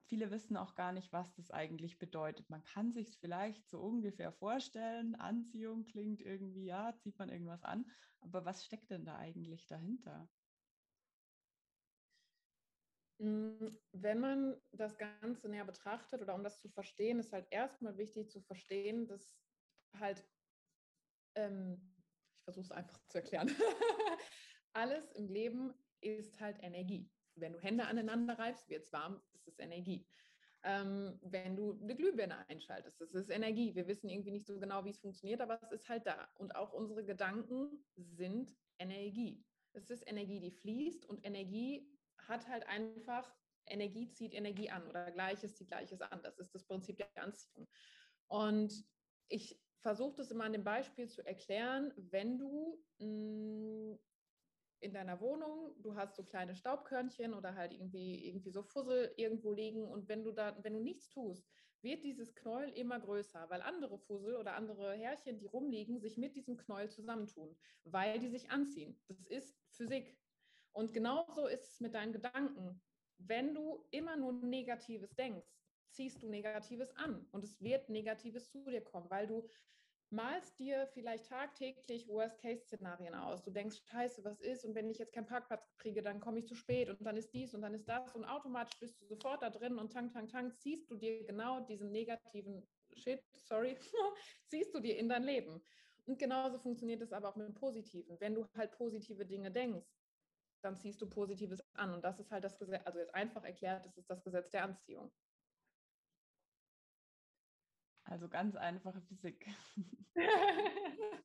[0.10, 2.50] viele wissen auch gar nicht, was das eigentlich bedeutet.
[2.50, 5.15] Man kann sich es vielleicht so ungefähr vorstellen.
[5.15, 7.89] Anziehung klingt irgendwie, ja, zieht man irgendwas an.
[8.19, 10.30] Aber was steckt denn da eigentlich dahinter?
[13.22, 17.98] Hm, wenn man das Ganze näher betrachtet oder um das zu verstehen, ist halt erstmal
[17.98, 19.38] wichtig zu verstehen, dass
[19.98, 20.26] halt,
[21.36, 21.95] ähm,
[22.38, 23.50] ich versuche es einfach zu erklären,
[24.74, 27.12] alles im Leben ist halt Energie.
[27.39, 30.06] Wenn du Hände aneinander reibst, wird es warm, das ist Energie.
[30.63, 33.73] Ähm, wenn du eine Glühbirne einschaltest, das ist Energie.
[33.75, 36.28] Wir wissen irgendwie nicht so genau, wie es funktioniert, aber es ist halt da.
[36.36, 39.45] Und auch unsere Gedanken sind Energie.
[39.73, 41.89] Es ist Energie, die fließt und Energie
[42.28, 43.34] hat halt einfach,
[43.65, 46.21] Energie zieht Energie an oder Gleiches zieht Gleiches an.
[46.23, 47.67] Das ist das Prinzip der Anziehung.
[48.28, 48.84] Und
[49.30, 53.99] ich versuche das immer an dem Beispiel zu erklären, wenn du mh, mm,
[54.82, 59.52] in deiner Wohnung, du hast so kleine Staubkörnchen oder halt irgendwie, irgendwie so Fussel irgendwo
[59.52, 61.48] liegen und wenn du da, wenn du nichts tust,
[61.82, 66.36] wird dieses Knäuel immer größer, weil andere Fussel oder andere Härchen, die rumliegen, sich mit
[66.36, 69.00] diesem Knäuel zusammentun, weil die sich anziehen.
[69.08, 70.18] Das ist Physik.
[70.74, 72.82] Und genauso ist es mit deinen Gedanken.
[73.18, 75.48] Wenn du immer nur Negatives denkst,
[75.92, 79.48] ziehst du Negatives an und es wird Negatives zu dir kommen, weil du
[80.12, 83.43] malst dir vielleicht tagtäglich Worst-Case-Szenarien aus.
[83.43, 84.65] Du denkst, scheiße, was ist?
[84.65, 87.34] Und wenn ich jetzt keinen Parkplatz kriege, dann komme ich zu spät und dann ist
[87.34, 90.30] dies und dann ist das und automatisch bist du sofort da drin und tank, tank,
[90.30, 93.78] tank, ziehst du dir genau diesen negativen Shit, sorry,
[94.48, 95.62] ziehst du dir in dein Leben.
[96.06, 98.19] Und genauso funktioniert es aber auch mit dem Positiven.
[98.19, 99.88] Wenn du halt positive Dinge denkst,
[100.62, 101.93] dann ziehst du Positives an.
[101.93, 104.63] Und das ist halt das Gesetz, also jetzt einfach erklärt, das ist das Gesetz der
[104.63, 105.12] Anziehung.
[108.10, 109.48] Also ganz einfache Physik.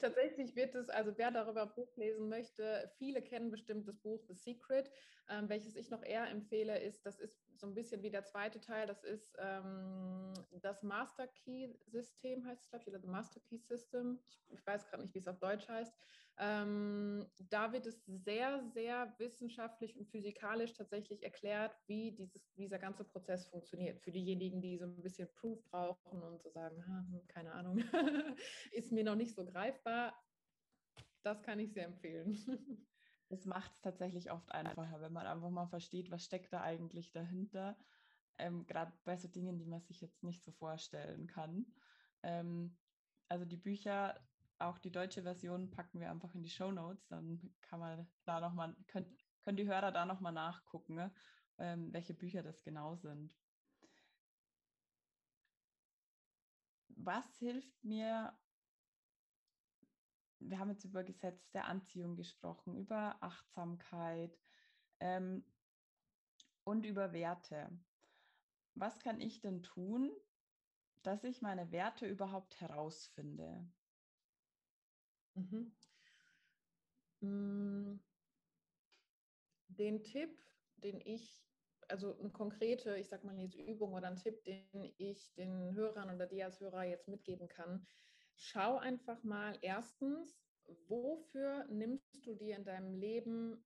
[0.00, 4.34] Tatsächlich wird es, also wer darüber Buch lesen möchte, viele kennen bestimmt das Buch The
[4.34, 4.90] Secret.
[5.30, 8.60] Ähm, welches ich noch eher empfehle, ist, das ist so ein bisschen wie der zweite
[8.60, 13.40] Teil, das ist ähm, das Master Key System, heißt es, glaube ich, oder The Master
[13.40, 14.20] Key System.
[14.28, 15.94] Ich, ich weiß gerade nicht, wie es auf Deutsch heißt.
[16.38, 23.04] Ähm, da wird es sehr, sehr wissenschaftlich und physikalisch tatsächlich erklärt, wie dieses, dieser ganze
[23.04, 24.00] Prozess funktioniert.
[24.00, 27.78] Für diejenigen, die so ein bisschen Proof brauchen und so sagen, hm, keine Ahnung,
[28.72, 30.14] ist mir noch nicht so greifbar.
[31.22, 32.86] Das kann ich sehr empfehlen.
[33.32, 37.12] Es macht es tatsächlich oft einfacher, wenn man einfach mal versteht, was steckt da eigentlich
[37.12, 37.78] dahinter.
[38.38, 41.64] Ähm, Gerade bei so Dingen, die man sich jetzt nicht so vorstellen kann.
[42.22, 42.76] Ähm,
[43.28, 44.20] also die Bücher,
[44.58, 48.38] auch die deutsche Version packen wir einfach in die Show Notes, dann kann man da
[48.40, 51.14] noch mal, können, können die Hörer da nochmal nachgucken, ne?
[51.58, 53.34] ähm, welche Bücher das genau sind.
[56.88, 58.38] Was hilft mir
[60.48, 64.38] wir haben jetzt über Gesetz der Anziehung gesprochen, über Achtsamkeit
[65.00, 65.44] ähm,
[66.64, 67.70] und über Werte.
[68.74, 70.10] was kann ich denn tun,
[71.02, 73.68] dass ich meine Werte überhaupt herausfinde?
[75.34, 75.76] Mhm.
[77.20, 78.00] Mm.
[79.68, 80.38] Den Tipp,
[80.76, 81.42] den ich,
[81.88, 86.14] also eine konkrete, ich sag mal jetzt Übung oder ein Tipp, den ich den Hörern
[86.14, 87.86] oder dir als Hörer jetzt mitgeben kann,
[88.36, 90.42] schau einfach mal erstens,
[90.88, 93.64] wofür nimmst du dir in deinem Leben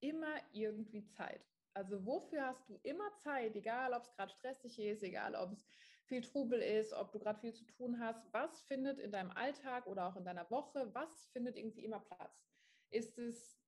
[0.00, 1.44] immer irgendwie Zeit?
[1.74, 5.66] Also wofür hast du immer Zeit, egal ob es gerade stressig ist, egal ob es
[6.06, 9.86] viel Trubel ist, ob du gerade viel zu tun hast, was findet in deinem Alltag
[9.86, 12.48] oder auch in deiner Woche, was findet irgendwie immer Platz?
[12.90, 13.60] Ist es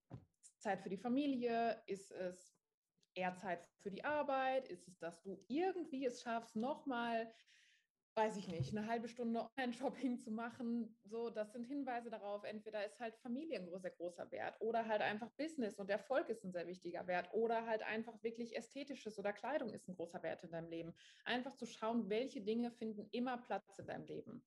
[0.59, 1.83] Zeit für die Familie?
[1.87, 2.59] Ist es
[3.15, 4.69] eher Zeit für die Arbeit?
[4.69, 7.33] Ist es, dass du irgendwie es schaffst, nochmal
[8.19, 10.99] weiß ich nicht, eine halbe Stunde Online-Shopping zu machen.
[11.05, 12.43] So, das sind Hinweise darauf.
[12.43, 16.45] Entweder ist halt Familie ein sehr großer Wert oder halt einfach Business und Erfolg ist
[16.45, 20.43] ein sehr wichtiger Wert oder halt einfach wirklich Ästhetisches oder Kleidung ist ein großer Wert
[20.43, 20.95] in deinem Leben.
[21.25, 24.45] Einfach zu schauen, welche Dinge finden immer Platz in deinem Leben.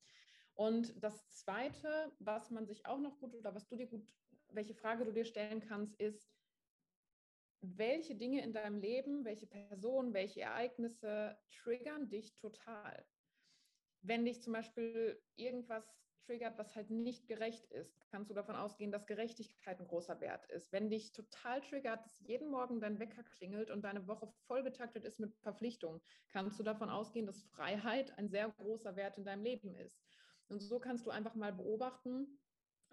[0.54, 4.06] Und das Zweite, was man sich auch noch gut oder was du dir gut,
[4.50, 6.36] welche Frage du dir stellen kannst, ist,
[7.62, 13.11] welche Dinge in deinem Leben, welche Personen, welche Ereignisse triggern dich total?
[14.02, 18.92] Wenn dich zum Beispiel irgendwas triggert, was halt nicht gerecht ist, kannst du davon ausgehen,
[18.92, 20.72] dass Gerechtigkeit ein großer Wert ist.
[20.72, 25.20] Wenn dich total triggert, dass jeden Morgen dein Wecker klingelt und deine Woche vollgetaktet ist
[25.20, 29.76] mit Verpflichtungen, kannst du davon ausgehen, dass Freiheit ein sehr großer Wert in deinem Leben
[29.76, 30.04] ist.
[30.48, 32.40] Und so kannst du einfach mal beobachten,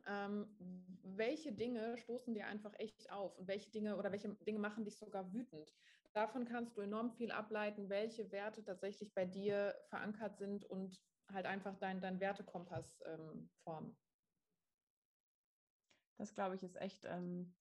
[0.07, 0.57] ähm,
[1.03, 4.97] welche Dinge stoßen dir einfach echt auf und welche Dinge oder welche Dinge machen dich
[4.97, 5.75] sogar wütend
[6.13, 11.01] davon kannst du enorm viel ableiten, welche Werte tatsächlich bei dir verankert sind und
[11.33, 13.97] halt einfach dein, dein Wertekompass ähm, formen.
[16.17, 17.55] Das glaube ich ist echt ähm,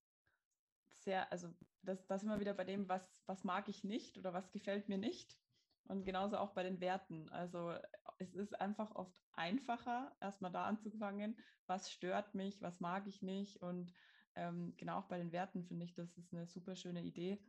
[0.90, 4.52] sehr, also das, das immer wieder bei dem, was, was mag ich nicht oder was
[4.52, 5.38] gefällt mir nicht.
[5.86, 7.30] Und genauso auch bei den Werten.
[7.30, 7.74] Also
[8.18, 13.62] es ist einfach oft einfacher, erstmal da anzufangen, was stört mich, was mag ich nicht.
[13.62, 13.94] Und
[14.36, 17.40] ähm, genau auch bei den Werten finde ich, das ist eine super schöne Idee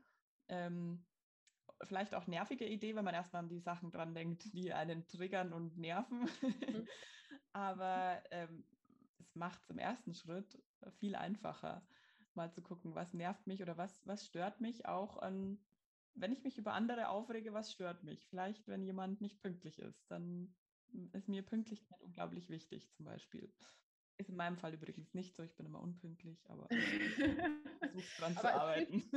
[0.49, 1.07] ähm,
[1.83, 5.53] vielleicht auch nervige Idee, wenn man erstmal an die Sachen dran denkt, die einen triggern
[5.53, 6.29] und nerven.
[6.43, 6.89] Mhm.
[7.53, 8.65] Aber ähm,
[9.19, 10.63] es macht es im ersten Schritt
[10.99, 11.87] viel einfacher,
[12.35, 15.59] mal zu gucken, was nervt mich oder was, was stört mich auch an,
[16.15, 18.27] wenn ich mich über andere aufrege, was stört mich?
[18.27, 20.55] Vielleicht, wenn jemand nicht pünktlich ist, dann
[21.13, 23.53] ist mir Pünktlichkeit unglaublich wichtig, zum Beispiel.
[24.17, 28.37] Ist in meinem Fall übrigens nicht so, ich bin immer unpünktlich, aber ich versuche dran
[28.37, 29.11] zu arbeiten.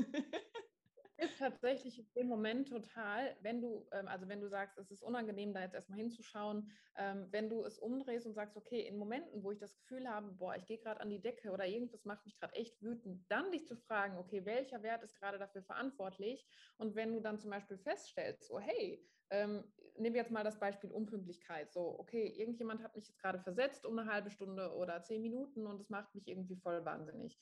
[1.41, 5.61] Tatsächlich dem Moment total, wenn du, ähm, also wenn du sagst, es ist unangenehm, da
[5.61, 9.59] jetzt erstmal hinzuschauen, ähm, wenn du es umdrehst und sagst, okay, in Momenten, wo ich
[9.59, 12.55] das Gefühl habe, boah, ich gehe gerade an die Decke oder irgendwas macht mich gerade
[12.55, 16.47] echt wütend, dann dich zu fragen, okay, welcher Wert ist gerade dafür verantwortlich?
[16.77, 20.59] Und wenn du dann zum Beispiel feststellst, so, hey, ähm, nehmen wir jetzt mal das
[20.59, 21.71] Beispiel Unpünktlichkeit.
[21.71, 25.65] So, okay, irgendjemand hat mich jetzt gerade versetzt um eine halbe Stunde oder zehn Minuten
[25.65, 27.39] und es macht mich irgendwie voll wahnsinnig.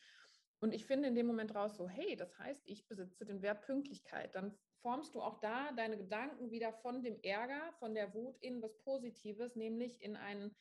[0.61, 3.61] Und ich finde in dem Moment raus so, hey, das heißt, ich besitze den Wert
[3.61, 4.35] Pünktlichkeit.
[4.35, 8.61] Dann formst du auch da deine Gedanken wieder von dem Ärger, von der Wut in
[8.61, 10.55] was Positives, nämlich in einen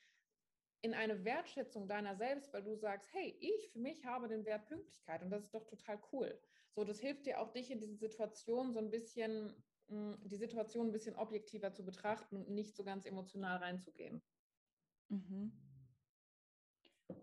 [0.81, 4.65] in eine Wertschätzung deiner selbst, weil du sagst, hey, ich für mich habe den Wert
[4.65, 6.41] Pünktlichkeit und das ist doch total cool.
[6.71, 10.87] So, das hilft dir auch dich in diese Situation so ein bisschen, hm, die Situation
[10.87, 14.23] ein bisschen objektiver zu betrachten und nicht so ganz emotional reinzugehen.
[15.09, 15.68] Mhm.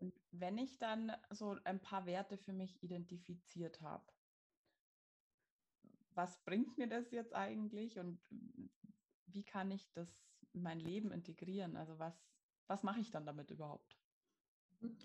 [0.03, 4.05] Und wenn ich dann so ein paar Werte für mich identifiziert habe,
[6.11, 8.21] was bringt mir das jetzt eigentlich und
[9.27, 10.09] wie kann ich das
[10.53, 11.77] in mein Leben integrieren?
[11.77, 12.27] Also was,
[12.67, 13.99] was mache ich dann damit überhaupt?
[14.81, 14.97] Mhm.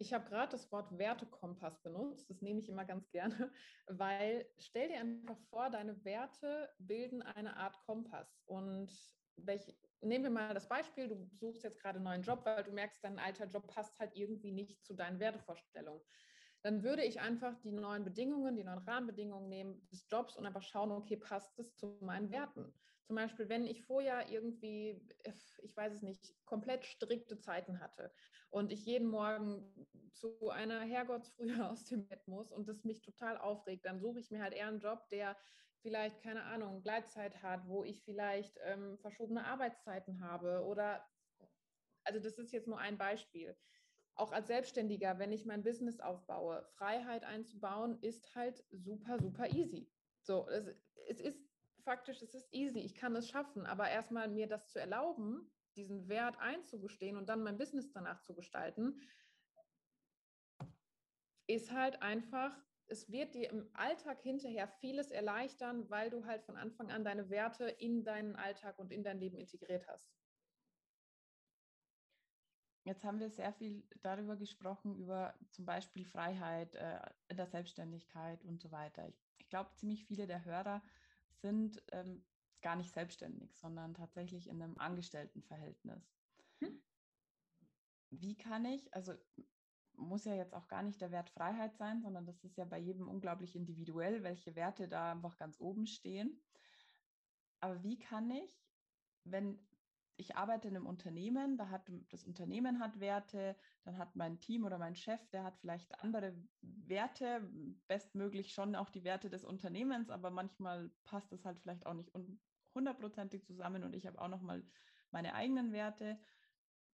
[0.00, 2.30] Ich habe gerade das Wort Wertekompass benutzt.
[2.30, 3.52] Das nehme ich immer ganz gerne,
[3.86, 8.40] weil stell dir einfach vor, deine Werte bilden eine Art Kompass.
[8.46, 8.92] Und
[9.36, 12.72] welche, nehmen wir mal das Beispiel, du suchst jetzt gerade einen neuen Job, weil du
[12.72, 16.02] merkst, dein alter Job passt halt irgendwie nicht zu deinen Wertevorstellungen.
[16.62, 20.62] Dann würde ich einfach die neuen Bedingungen, die neuen Rahmenbedingungen nehmen des Jobs und einfach
[20.62, 22.74] schauen, okay, passt es zu meinen Werten?
[23.04, 25.08] Zum Beispiel, wenn ich vorher irgendwie,
[25.62, 28.12] ich weiß es nicht, komplett strikte Zeiten hatte
[28.50, 33.38] und ich jeden Morgen zu einer Herrgottsfrühe aus dem Bett muss und das mich total
[33.38, 35.36] aufregt, dann suche ich mir halt eher einen Job, der
[35.82, 41.06] vielleicht, keine Ahnung, Gleitzeit hat, wo ich vielleicht ähm, verschobene Arbeitszeiten habe oder,
[42.04, 43.56] also das ist jetzt nur ein Beispiel.
[44.14, 49.92] Auch als Selbstständiger, wenn ich mein Business aufbaue, Freiheit einzubauen, ist halt super, super easy.
[50.20, 50.66] So, es,
[51.06, 51.48] es ist
[51.84, 56.08] faktisch, es ist easy, ich kann es schaffen, aber erstmal mir das zu erlauben, diesen
[56.08, 59.00] Wert einzugestehen und dann mein Business danach zu gestalten,
[61.46, 62.54] ist halt einfach
[62.88, 67.30] es wird dir im Alltag hinterher vieles erleichtern, weil du halt von Anfang an deine
[67.30, 70.10] Werte in deinen Alltag und in dein Leben integriert hast.
[72.84, 78.42] Jetzt haben wir sehr viel darüber gesprochen, über zum Beispiel Freiheit äh, in der Selbstständigkeit
[78.44, 79.06] und so weiter.
[79.08, 80.82] Ich, ich glaube, ziemlich viele der Hörer
[81.42, 82.24] sind ähm,
[82.62, 86.10] gar nicht selbstständig, sondern tatsächlich in einem Angestelltenverhältnis.
[86.60, 86.82] Hm.
[88.10, 89.12] Wie kann ich, also
[89.98, 92.78] muss ja jetzt auch gar nicht der Wert Freiheit sein, sondern das ist ja bei
[92.78, 96.40] jedem unglaublich individuell, welche Werte da einfach ganz oben stehen.
[97.60, 98.64] Aber wie kann ich,
[99.24, 99.58] wenn
[100.16, 104.64] ich arbeite in einem Unternehmen, da hat das Unternehmen hat Werte, dann hat mein Team
[104.64, 107.48] oder mein Chef, der hat vielleicht andere Werte,
[107.86, 112.12] bestmöglich schon auch die Werte des Unternehmens, aber manchmal passt das halt vielleicht auch nicht
[112.74, 114.64] hundertprozentig zusammen und ich habe auch noch mal
[115.12, 116.18] meine eigenen Werte.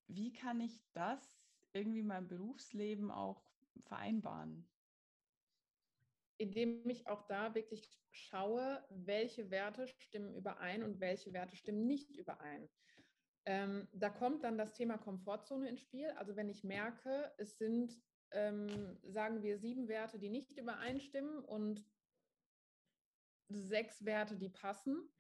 [0.07, 1.44] Wie kann ich das
[1.75, 3.43] irgendwie mein Berufsleben auch
[3.87, 4.69] vereinbaren?
[6.39, 12.17] Indem ich auch da wirklich schaue, welche Werte stimmen überein und welche Werte stimmen nicht
[12.17, 12.69] überein.
[13.47, 16.11] Ähm, da kommt dann das Thema Komfortzone ins Spiel.
[16.13, 21.85] Also wenn ich merke, es sind, ähm, sagen wir, sieben Werte, die nicht übereinstimmen und
[23.49, 25.13] sechs Werte, die passen,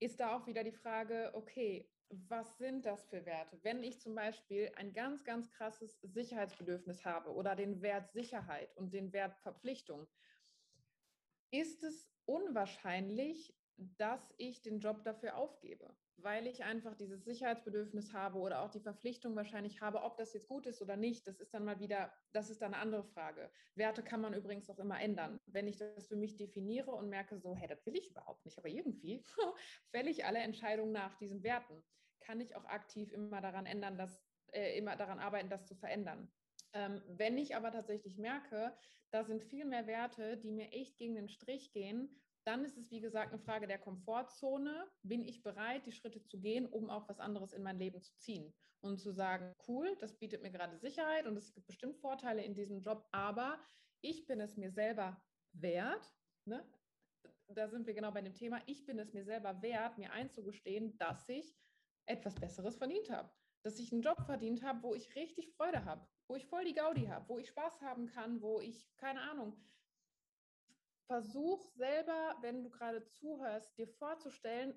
[0.00, 3.58] ist da auch wieder die Frage, okay, was sind das für Werte?
[3.62, 8.92] Wenn ich zum Beispiel ein ganz, ganz krasses Sicherheitsbedürfnis habe oder den Wert Sicherheit und
[8.92, 10.06] den Wert Verpflichtung,
[11.50, 18.38] ist es unwahrscheinlich, dass ich den Job dafür aufgebe, weil ich einfach dieses Sicherheitsbedürfnis habe
[18.38, 21.26] oder auch die Verpflichtung wahrscheinlich habe, ob das jetzt gut ist oder nicht.
[21.26, 23.50] Das ist dann mal wieder, das ist dann eine andere Frage.
[23.74, 25.38] Werte kann man übrigens auch immer ändern.
[25.46, 28.58] Wenn ich das für mich definiere und merke so, hey, das will ich überhaupt nicht,
[28.58, 29.24] aber irgendwie
[29.90, 31.84] fälle ich alle Entscheidungen nach diesen Werten
[32.26, 34.20] kann ich auch aktiv immer daran ändern, dass,
[34.52, 36.32] äh, immer daran arbeiten, das zu verändern.
[36.72, 38.76] Ähm, wenn ich aber tatsächlich merke,
[39.10, 42.90] da sind viel mehr Werte, die mir echt gegen den Strich gehen, dann ist es,
[42.92, 44.86] wie gesagt, eine Frage der Komfortzone.
[45.02, 48.16] Bin ich bereit, die Schritte zu gehen, um auch was anderes in mein Leben zu
[48.18, 48.54] ziehen?
[48.80, 52.54] Und zu sagen, cool, das bietet mir gerade Sicherheit und es gibt bestimmt Vorteile in
[52.54, 53.58] diesem Job, aber
[54.00, 55.20] ich bin es mir selber
[55.52, 56.14] wert.
[56.44, 56.64] Ne?
[57.48, 58.62] Da sind wir genau bei dem Thema.
[58.66, 61.56] Ich bin es mir selber wert, mir einzugestehen, dass ich
[62.06, 63.28] etwas Besseres verdient habe.
[63.64, 66.74] Dass ich einen Job verdient habe, wo ich richtig Freude habe, wo ich voll die
[66.74, 69.60] Gaudi habe, wo ich Spaß haben kann, wo ich, keine Ahnung,
[71.06, 74.74] versuch selber, wenn du gerade zuhörst, dir vorzustellen,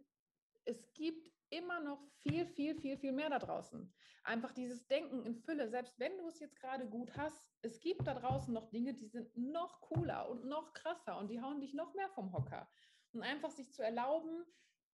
[0.66, 3.92] es gibt immer noch viel, viel, viel, viel mehr da draußen.
[4.24, 8.06] Einfach dieses Denken in Fülle, selbst wenn du es jetzt gerade gut hast, es gibt
[8.06, 11.74] da draußen noch Dinge, die sind noch cooler und noch krasser und die hauen dich
[11.74, 12.70] noch mehr vom Hocker.
[13.12, 14.46] Und einfach sich zu erlauben,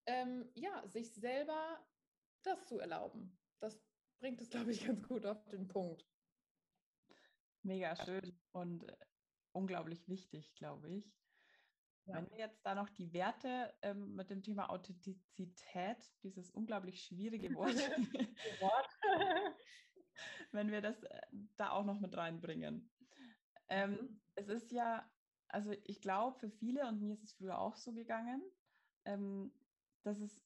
[0.06, 1.86] ähm, ja, sich selber
[2.44, 3.38] das zu erlauben.
[3.60, 3.84] Das
[4.20, 6.08] bringt es, glaube ich, ganz gut auf den Punkt.
[7.64, 8.96] Mega schön und äh,
[9.52, 11.25] unglaublich wichtig, glaube ich.
[12.06, 12.16] Ja.
[12.16, 17.50] Wenn wir jetzt da noch die Werte ähm, mit dem Thema Authentizität, dieses unglaublich schwierige
[17.56, 18.90] Wort,
[20.52, 21.22] wenn wir das äh,
[21.58, 22.92] da auch noch mit reinbringen.
[23.70, 24.22] Ähm, mhm.
[24.36, 25.10] Es ist ja,
[25.48, 28.44] also ich glaube, für viele, und mir ist es früher auch so gegangen,
[29.06, 29.52] ähm,
[30.04, 30.44] dass es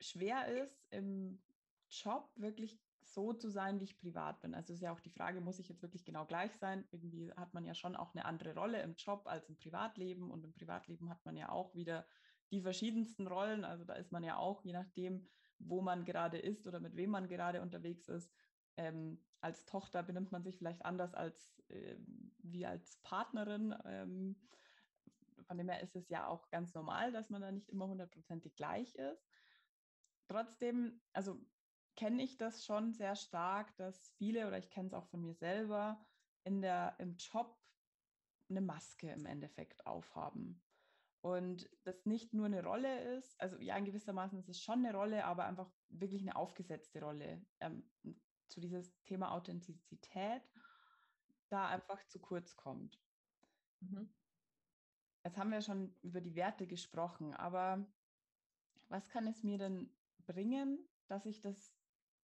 [0.00, 1.40] schwer ist, im
[1.88, 2.80] Job wirklich
[3.12, 4.54] so zu sein, wie ich privat bin.
[4.54, 6.86] Also ist ja auch die Frage, muss ich jetzt wirklich genau gleich sein?
[6.90, 10.44] Irgendwie hat man ja schon auch eine andere Rolle im Job als im Privatleben und
[10.44, 12.06] im Privatleben hat man ja auch wieder
[12.50, 13.64] die verschiedensten Rollen.
[13.64, 17.10] Also da ist man ja auch, je nachdem, wo man gerade ist oder mit wem
[17.10, 18.32] man gerade unterwegs ist.
[18.76, 21.96] Ähm, als Tochter benimmt man sich vielleicht anders als äh,
[22.38, 23.74] wie als Partnerin.
[23.84, 24.36] Ähm,
[25.42, 28.56] von dem her ist es ja auch ganz normal, dass man da nicht immer hundertprozentig
[28.56, 29.26] gleich ist
[30.30, 31.40] trotzdem, also
[32.00, 35.34] kenne ich das schon sehr stark, dass viele, oder ich kenne es auch von mir
[35.34, 36.02] selber,
[36.44, 37.60] in der, im Job
[38.48, 40.62] eine Maske im Endeffekt aufhaben.
[41.20, 44.96] Und das nicht nur eine Rolle ist, also ja, in gewissermaßen ist es schon eine
[44.96, 47.44] Rolle, aber einfach wirklich eine aufgesetzte Rolle.
[47.60, 47.84] Ähm,
[48.48, 50.42] zu dieses Thema Authentizität
[51.50, 52.98] da einfach zu kurz kommt.
[53.80, 54.10] Mhm.
[55.22, 57.86] Jetzt haben wir schon über die Werte gesprochen, aber
[58.88, 61.79] was kann es mir denn bringen, dass ich das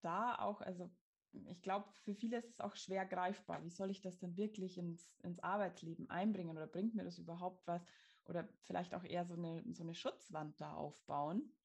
[0.06, 0.90] da auch, also
[1.32, 3.64] ich glaube, für viele ist es auch schwer greifbar.
[3.64, 7.66] Wie soll ich das denn wirklich ins, ins Arbeitsleben einbringen oder bringt mir das überhaupt
[7.68, 7.84] was?
[8.24, 11.58] Oder vielleicht auch eher so eine, so eine Schutzwand da aufbauen.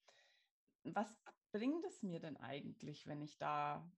[0.84, 3.92] Was bringt es mir denn eigentlich, wenn ich da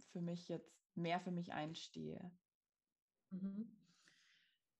[0.00, 2.38] für mich jetzt mehr für mich einstehe?
[3.30, 3.78] Mhm.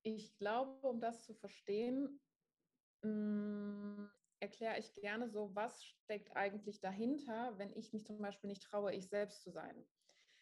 [0.04, 2.20] Ich glaube, um das zu verstehen,
[3.02, 4.06] mm,
[4.42, 8.92] erkläre ich gerne so, was steckt eigentlich dahinter, wenn ich mich zum Beispiel nicht traue,
[8.92, 9.86] ich selbst zu sein.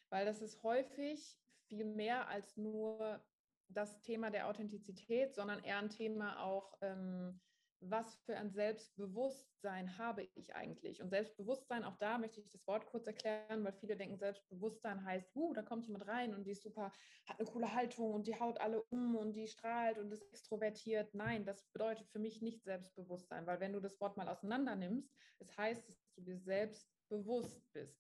[0.09, 1.39] Weil das ist häufig
[1.69, 3.23] viel mehr als nur
[3.69, 7.43] das Thema der Authentizität, sondern eher ein Thema auch, ähm,
[7.81, 11.01] was für ein Selbstbewusstsein habe ich eigentlich?
[11.01, 15.35] Und Selbstbewusstsein, auch da möchte ich das Wort kurz erklären, weil viele denken, Selbstbewusstsein heißt,
[15.35, 16.93] uh, da kommt jemand rein und die ist super,
[17.27, 21.15] hat eine coole Haltung und die haut alle um und die strahlt und ist extrovertiert.
[21.15, 25.11] Nein, das bedeutet für mich nicht Selbstbewusstsein, weil wenn du das Wort mal auseinander nimmst,
[25.39, 27.99] es heißt, dass du dir selbst bewusst bist.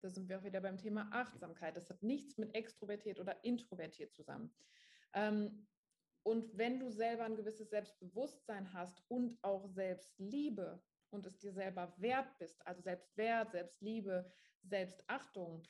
[0.00, 1.76] Da sind wir auch wieder beim Thema Achtsamkeit.
[1.76, 4.54] Das hat nichts mit extrovertiert oder introvertiert zusammen.
[5.12, 5.66] Ähm,
[6.22, 11.94] und wenn du selber ein gewisses Selbstbewusstsein hast und auch Selbstliebe und es dir selber
[11.98, 14.30] wert bist, also Selbstwert, Selbstliebe,
[14.62, 15.62] Selbstachtung,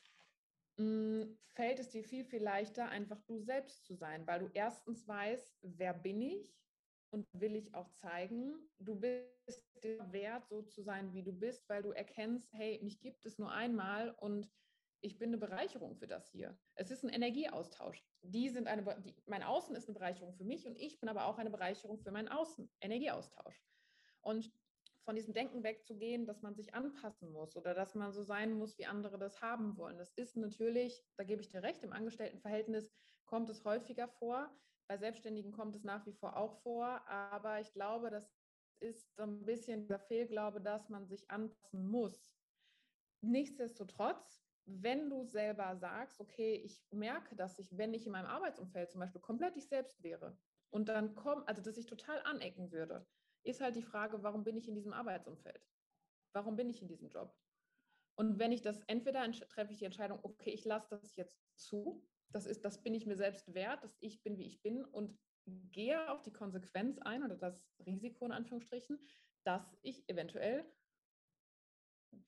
[0.78, 1.22] mm,
[1.54, 5.58] fällt es dir viel, viel leichter, einfach du selbst zu sein, weil du erstens weißt,
[5.62, 6.58] wer bin ich
[7.10, 8.68] und will ich auch zeigen.
[8.78, 13.00] Du bist dir wert, so zu sein, wie du bist, weil du erkennst, hey, mich
[13.00, 14.50] gibt es nur einmal und
[15.00, 16.58] ich bin eine Bereicherung für das hier.
[16.74, 18.04] Es ist ein Energieaustausch.
[18.22, 21.26] Die sind eine, die, mein Außen ist eine Bereicherung für mich und ich bin aber
[21.26, 22.70] auch eine Bereicherung für mein Außen.
[22.80, 23.62] Energieaustausch.
[24.20, 24.52] Und
[25.04, 28.76] von diesem Denken wegzugehen, dass man sich anpassen muss oder dass man so sein muss,
[28.76, 29.96] wie andere das haben wollen.
[29.96, 32.92] Das ist natürlich, da gebe ich dir recht, im Angestelltenverhältnis
[33.24, 34.50] kommt es häufiger vor.
[34.86, 37.06] Bei Selbstständigen kommt es nach wie vor auch vor.
[37.08, 38.30] Aber ich glaube, das
[38.80, 42.30] ist so ein bisschen der Fehlglaube, dass man sich anpassen muss.
[43.20, 48.90] Nichtsdestotrotz wenn du selber sagst, okay, ich merke, dass ich, wenn ich in meinem Arbeitsumfeld
[48.90, 50.38] zum Beispiel komplett ich selbst wäre
[50.70, 53.06] und dann kommt, also dass ich total anecken würde,
[53.42, 55.66] ist halt die Frage, warum bin ich in diesem Arbeitsumfeld?
[56.34, 57.34] Warum bin ich in diesem Job?
[58.14, 62.04] Und wenn ich das entweder treffe ich die Entscheidung, okay, ich lasse das jetzt zu,
[62.30, 65.18] das ist, das bin ich mir selbst wert, dass ich bin, wie ich bin und
[65.46, 68.98] gehe auf die Konsequenz ein oder das Risiko in Anführungsstrichen,
[69.44, 70.70] dass ich eventuell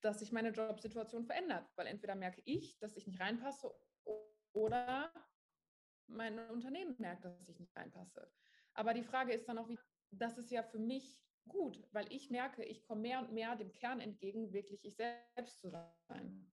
[0.01, 3.70] dass sich meine Jobsituation verändert, weil entweder merke ich, dass ich nicht reinpasse
[4.53, 5.12] oder
[6.07, 8.31] mein Unternehmen merkt, dass ich nicht reinpasse.
[8.74, 9.78] Aber die Frage ist dann auch, wie,
[10.11, 13.72] das ist ja für mich gut, weil ich merke, ich komme mehr und mehr dem
[13.72, 16.53] Kern entgegen, wirklich ich selbst zu sein.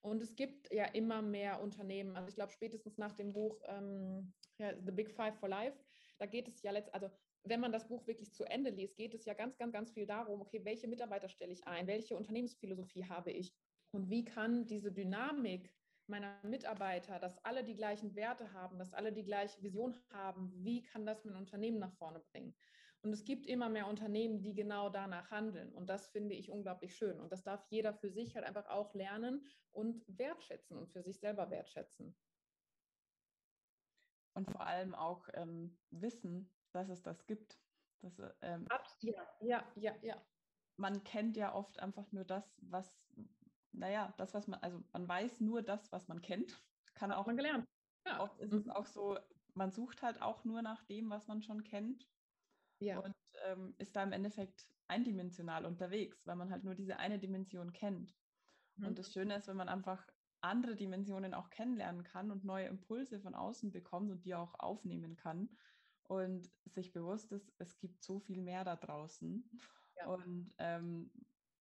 [0.00, 4.32] Und es gibt ja immer mehr Unternehmen, also ich glaube spätestens nach dem Buch ähm,
[4.58, 5.78] ja, The Big Five for Life,
[6.18, 7.10] da geht es ja letzt, also
[7.44, 10.06] wenn man das Buch wirklich zu Ende liest, geht es ja ganz, ganz, ganz viel
[10.06, 13.54] darum, okay, welche Mitarbeiter stelle ich ein, welche Unternehmensphilosophie habe ich
[13.90, 15.72] und wie kann diese Dynamik
[16.08, 20.82] meiner Mitarbeiter, dass alle die gleichen Werte haben, dass alle die gleiche Vision haben, wie
[20.82, 22.54] kann das mein Unternehmen nach vorne bringen?
[23.02, 25.72] Und es gibt immer mehr Unternehmen, die genau danach handeln.
[25.72, 27.20] Und das finde ich unglaublich schön.
[27.20, 31.20] Und das darf jeder für sich halt einfach auch lernen und wertschätzen und für sich
[31.20, 32.16] selber wertschätzen.
[34.34, 37.58] Und vor allem auch ähm, wissen, dass es das gibt.
[38.00, 38.66] Das, ähm,
[39.00, 40.22] ja, ja, ja, ja.
[40.76, 42.96] Man kennt ja oft einfach nur das, was,
[43.72, 46.62] naja, das, was man, also man weiß nur das, was man kennt.
[46.94, 47.26] Kann auch.
[47.26, 47.66] Man gelernt.
[48.06, 48.20] Ja.
[48.20, 48.58] Oft ist mhm.
[48.58, 49.18] es auch so,
[49.54, 52.08] man sucht halt auch nur nach dem, was man schon kennt.
[52.80, 53.00] Ja.
[53.00, 53.14] Und
[53.46, 58.14] ähm, ist da im Endeffekt eindimensional unterwegs, weil man halt nur diese eine Dimension kennt.
[58.76, 58.86] Mhm.
[58.86, 60.06] Und das Schöne ist, wenn man einfach
[60.40, 65.16] andere Dimensionen auch kennenlernen kann und neue Impulse von außen bekommt und die auch aufnehmen
[65.16, 65.50] kann,
[66.08, 69.48] und sich bewusst ist, es gibt so viel mehr da draußen
[69.96, 70.06] ja.
[70.06, 71.12] und ähm,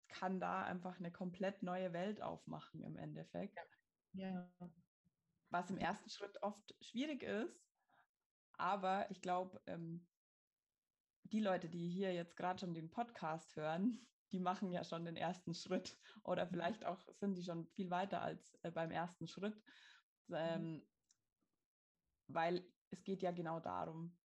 [0.07, 3.57] kann da einfach eine komplett neue Welt aufmachen im Endeffekt.
[4.13, 4.49] Ja.
[4.59, 4.71] ja.
[5.49, 7.61] Was im ersten Schritt oft schwierig ist,
[8.53, 10.07] aber ich glaube, ähm,
[11.23, 15.17] die Leute, die hier jetzt gerade schon den Podcast hören, die machen ja schon den
[15.17, 16.49] ersten Schritt oder mhm.
[16.51, 19.55] vielleicht auch sind die schon viel weiter als äh, beim ersten Schritt,
[20.27, 20.35] mhm.
[20.35, 20.87] ähm, mhm.
[22.27, 24.17] weil es geht ja genau darum,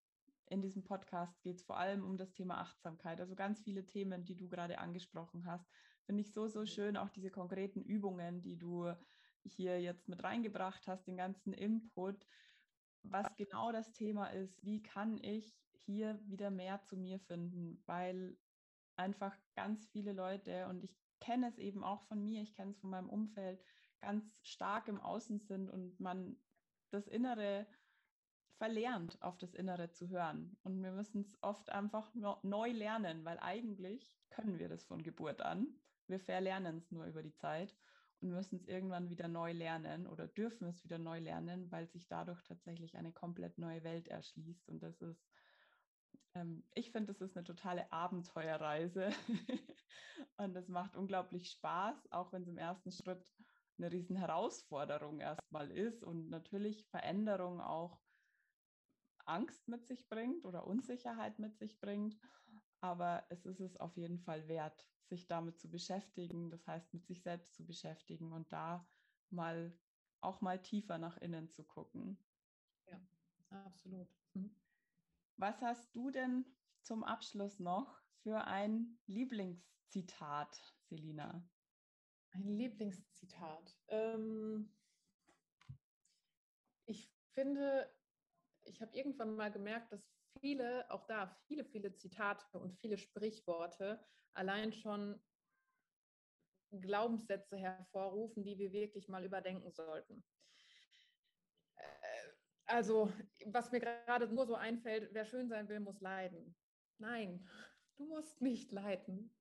[0.52, 3.20] in diesem Podcast geht es vor allem um das Thema Achtsamkeit.
[3.20, 5.66] Also ganz viele Themen, die du gerade angesprochen hast.
[6.04, 8.92] Finde ich so, so schön, auch diese konkreten Übungen, die du
[9.44, 12.26] hier jetzt mit reingebracht hast, den ganzen Input,
[13.02, 14.62] was genau das Thema ist.
[14.62, 17.82] Wie kann ich hier wieder mehr zu mir finden?
[17.86, 18.36] Weil
[18.96, 22.78] einfach ganz viele Leute, und ich kenne es eben auch von mir, ich kenne es
[22.78, 23.64] von meinem Umfeld,
[24.00, 26.36] ganz stark im Außen sind und man
[26.90, 27.66] das Innere
[28.62, 30.56] verlernt, auf das Innere zu hören.
[30.62, 35.40] Und wir müssen es oft einfach neu lernen, weil eigentlich können wir das von Geburt
[35.40, 35.66] an.
[36.06, 37.76] Wir verlernen es nur über die Zeit
[38.20, 42.06] und müssen es irgendwann wieder neu lernen oder dürfen es wieder neu lernen, weil sich
[42.06, 44.68] dadurch tatsächlich eine komplett neue Welt erschließt.
[44.68, 45.26] Und das ist,
[46.36, 49.10] ähm, ich finde, das ist eine totale Abenteuerreise.
[50.36, 53.28] und es macht unglaublich Spaß, auch wenn es im ersten Schritt
[53.76, 58.01] eine riesen Herausforderung erstmal ist und natürlich Veränderung auch
[59.24, 62.18] Angst mit sich bringt oder Unsicherheit mit sich bringt.
[62.80, 67.06] Aber es ist es auf jeden Fall wert, sich damit zu beschäftigen, das heißt mit
[67.06, 68.88] sich selbst zu beschäftigen und da
[69.30, 69.78] mal
[70.20, 72.18] auch mal tiefer nach innen zu gucken.
[72.86, 73.00] Ja,
[73.50, 74.08] absolut.
[74.34, 74.56] Mhm.
[75.36, 76.44] Was hast du denn
[76.80, 81.48] zum Abschluss noch für ein Lieblingszitat, Selina?
[82.30, 83.76] Ein Lieblingszitat.
[83.88, 84.68] Ähm,
[86.86, 87.92] ich finde,
[88.64, 94.04] ich habe irgendwann mal gemerkt, dass viele, auch da viele, viele Zitate und viele Sprichworte
[94.34, 95.22] allein schon
[96.70, 100.24] Glaubenssätze hervorrufen, die wir wirklich mal überdenken sollten.
[101.76, 102.28] Äh,
[102.64, 103.12] also,
[103.46, 106.56] was mir gerade nur so einfällt, wer schön sein will, muss leiden.
[106.98, 107.48] Nein,
[107.96, 109.36] du musst nicht leiden.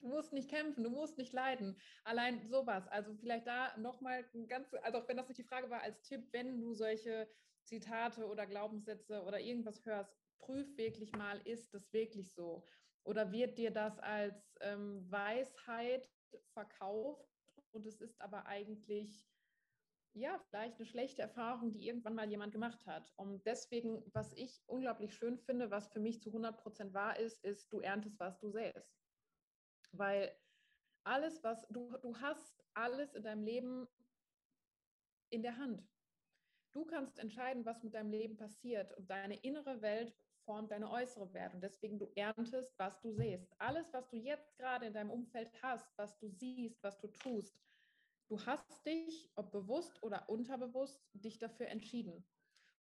[0.00, 1.78] Du musst nicht kämpfen, du musst nicht leiden.
[2.04, 2.88] Allein sowas.
[2.88, 6.28] Also vielleicht da nochmal ganz, also auch wenn das nicht die Frage war, als Tipp,
[6.32, 7.28] wenn du solche
[7.70, 12.66] Zitate oder Glaubenssätze oder irgendwas hörst, prüf wirklich mal, ist das wirklich so?
[13.04, 16.10] Oder wird dir das als ähm, Weisheit
[16.52, 17.30] verkauft
[17.70, 19.30] und es ist aber eigentlich
[20.12, 23.12] ja, vielleicht eine schlechte Erfahrung, die irgendwann mal jemand gemacht hat.
[23.16, 27.44] Und deswegen, was ich unglaublich schön finde, was für mich zu 100 Prozent wahr ist,
[27.44, 28.92] ist, du erntest, was du säst.
[29.92, 30.36] Weil
[31.04, 33.86] alles, was du, du hast, alles in deinem Leben
[35.30, 35.88] in der Hand.
[36.72, 40.14] Du kannst entscheiden, was mit deinem Leben passiert und deine innere Welt
[40.44, 43.52] formt deine äußere Welt und deswegen du erntest, was du siehst.
[43.58, 47.60] Alles, was du jetzt gerade in deinem Umfeld hast, was du siehst, was du tust,
[48.28, 52.24] du hast dich, ob bewusst oder unterbewusst, dich dafür entschieden.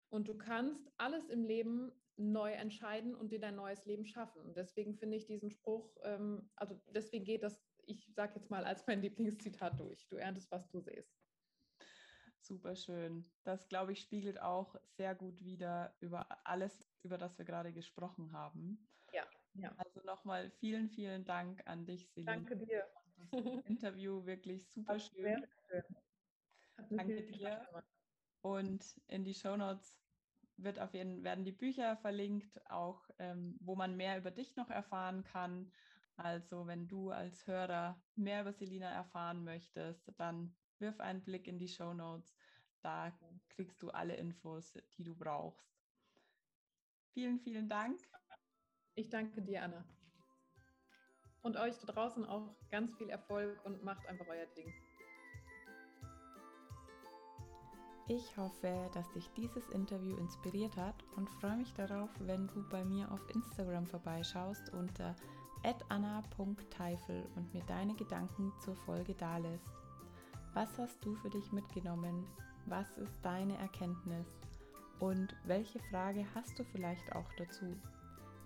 [0.09, 4.41] Und du kannst alles im Leben neu entscheiden und dir dein neues Leben schaffen.
[4.41, 8.65] Und deswegen finde ich diesen Spruch, ähm, also deswegen geht das, ich sage jetzt mal
[8.65, 10.07] als mein Lieblingszitat durch.
[10.07, 11.16] Du erntest, was du siehst.
[12.47, 13.25] Super schön.
[13.43, 18.31] Das, glaube ich, spiegelt auch sehr gut wieder über alles, über das wir gerade gesprochen
[18.31, 18.87] haben.
[19.11, 19.75] Ja, ja.
[19.77, 22.35] Also nochmal vielen, vielen Dank an dich, Selina.
[22.35, 22.87] Danke dir.
[23.31, 23.31] Das
[23.65, 25.23] Interview wirklich super schön.
[25.23, 26.97] Sehr schön.
[26.97, 27.67] Danke dir.
[28.41, 29.99] Und in die Show Notes
[30.55, 34.69] wird auf jeden, werden die Bücher verlinkt, auch ähm, wo man mehr über dich noch
[34.69, 35.69] erfahren kann.
[36.15, 41.59] Also wenn du als Hörer mehr über Selina erfahren möchtest, dann wirf einen Blick in
[41.59, 42.36] die Show Notes.
[42.81, 43.11] Da
[43.49, 45.67] kriegst du alle Infos, die du brauchst.
[47.13, 47.99] Vielen, vielen Dank.
[48.95, 49.83] Ich danke dir, Anna.
[51.41, 54.73] Und euch da draußen auch ganz viel Erfolg und macht einfach euer Ding.
[58.09, 62.85] Ich hoffe, dass dich dieses Interview inspiriert hat und freue mich darauf, wenn du bei
[62.85, 65.13] mir auf Instagram vorbeischaust unter
[65.89, 69.73] anna.teifel und mir deine Gedanken zur Folge dalässt.
[70.53, 72.25] Was hast du für dich mitgenommen?
[72.69, 74.27] Was ist deine Erkenntnis?
[74.99, 77.65] Und welche Frage hast du vielleicht auch dazu?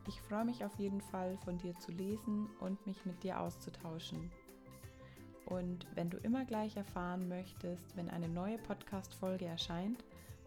[0.08, 4.32] Ich freue mich auf jeden Fall, von dir zu lesen und mich mit dir auszutauschen.
[5.48, 10.04] Und wenn du immer gleich erfahren möchtest, wenn eine neue Podcast-Folge erscheint,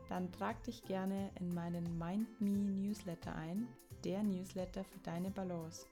[0.09, 3.66] dann trag dich gerne in meinen Mind Me Newsletter ein,
[4.05, 5.87] der Newsletter für deine Balance.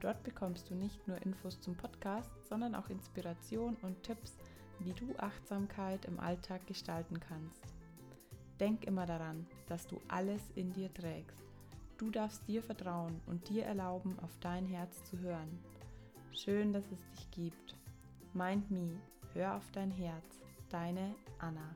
[0.00, 4.36] Dort bekommst du nicht nur Infos zum Podcast, sondern auch Inspiration und Tipps,
[4.80, 7.62] wie du Achtsamkeit im Alltag gestalten kannst.
[8.60, 11.42] Denk immer daran, dass du alles in dir trägst.
[11.98, 15.58] Du darfst dir vertrauen und dir erlauben, auf dein Herz zu hören.
[16.32, 17.76] Schön, dass es dich gibt.
[18.32, 19.00] Mind Me,
[19.32, 20.40] hör auf dein Herz.
[20.70, 21.74] Deine Anna.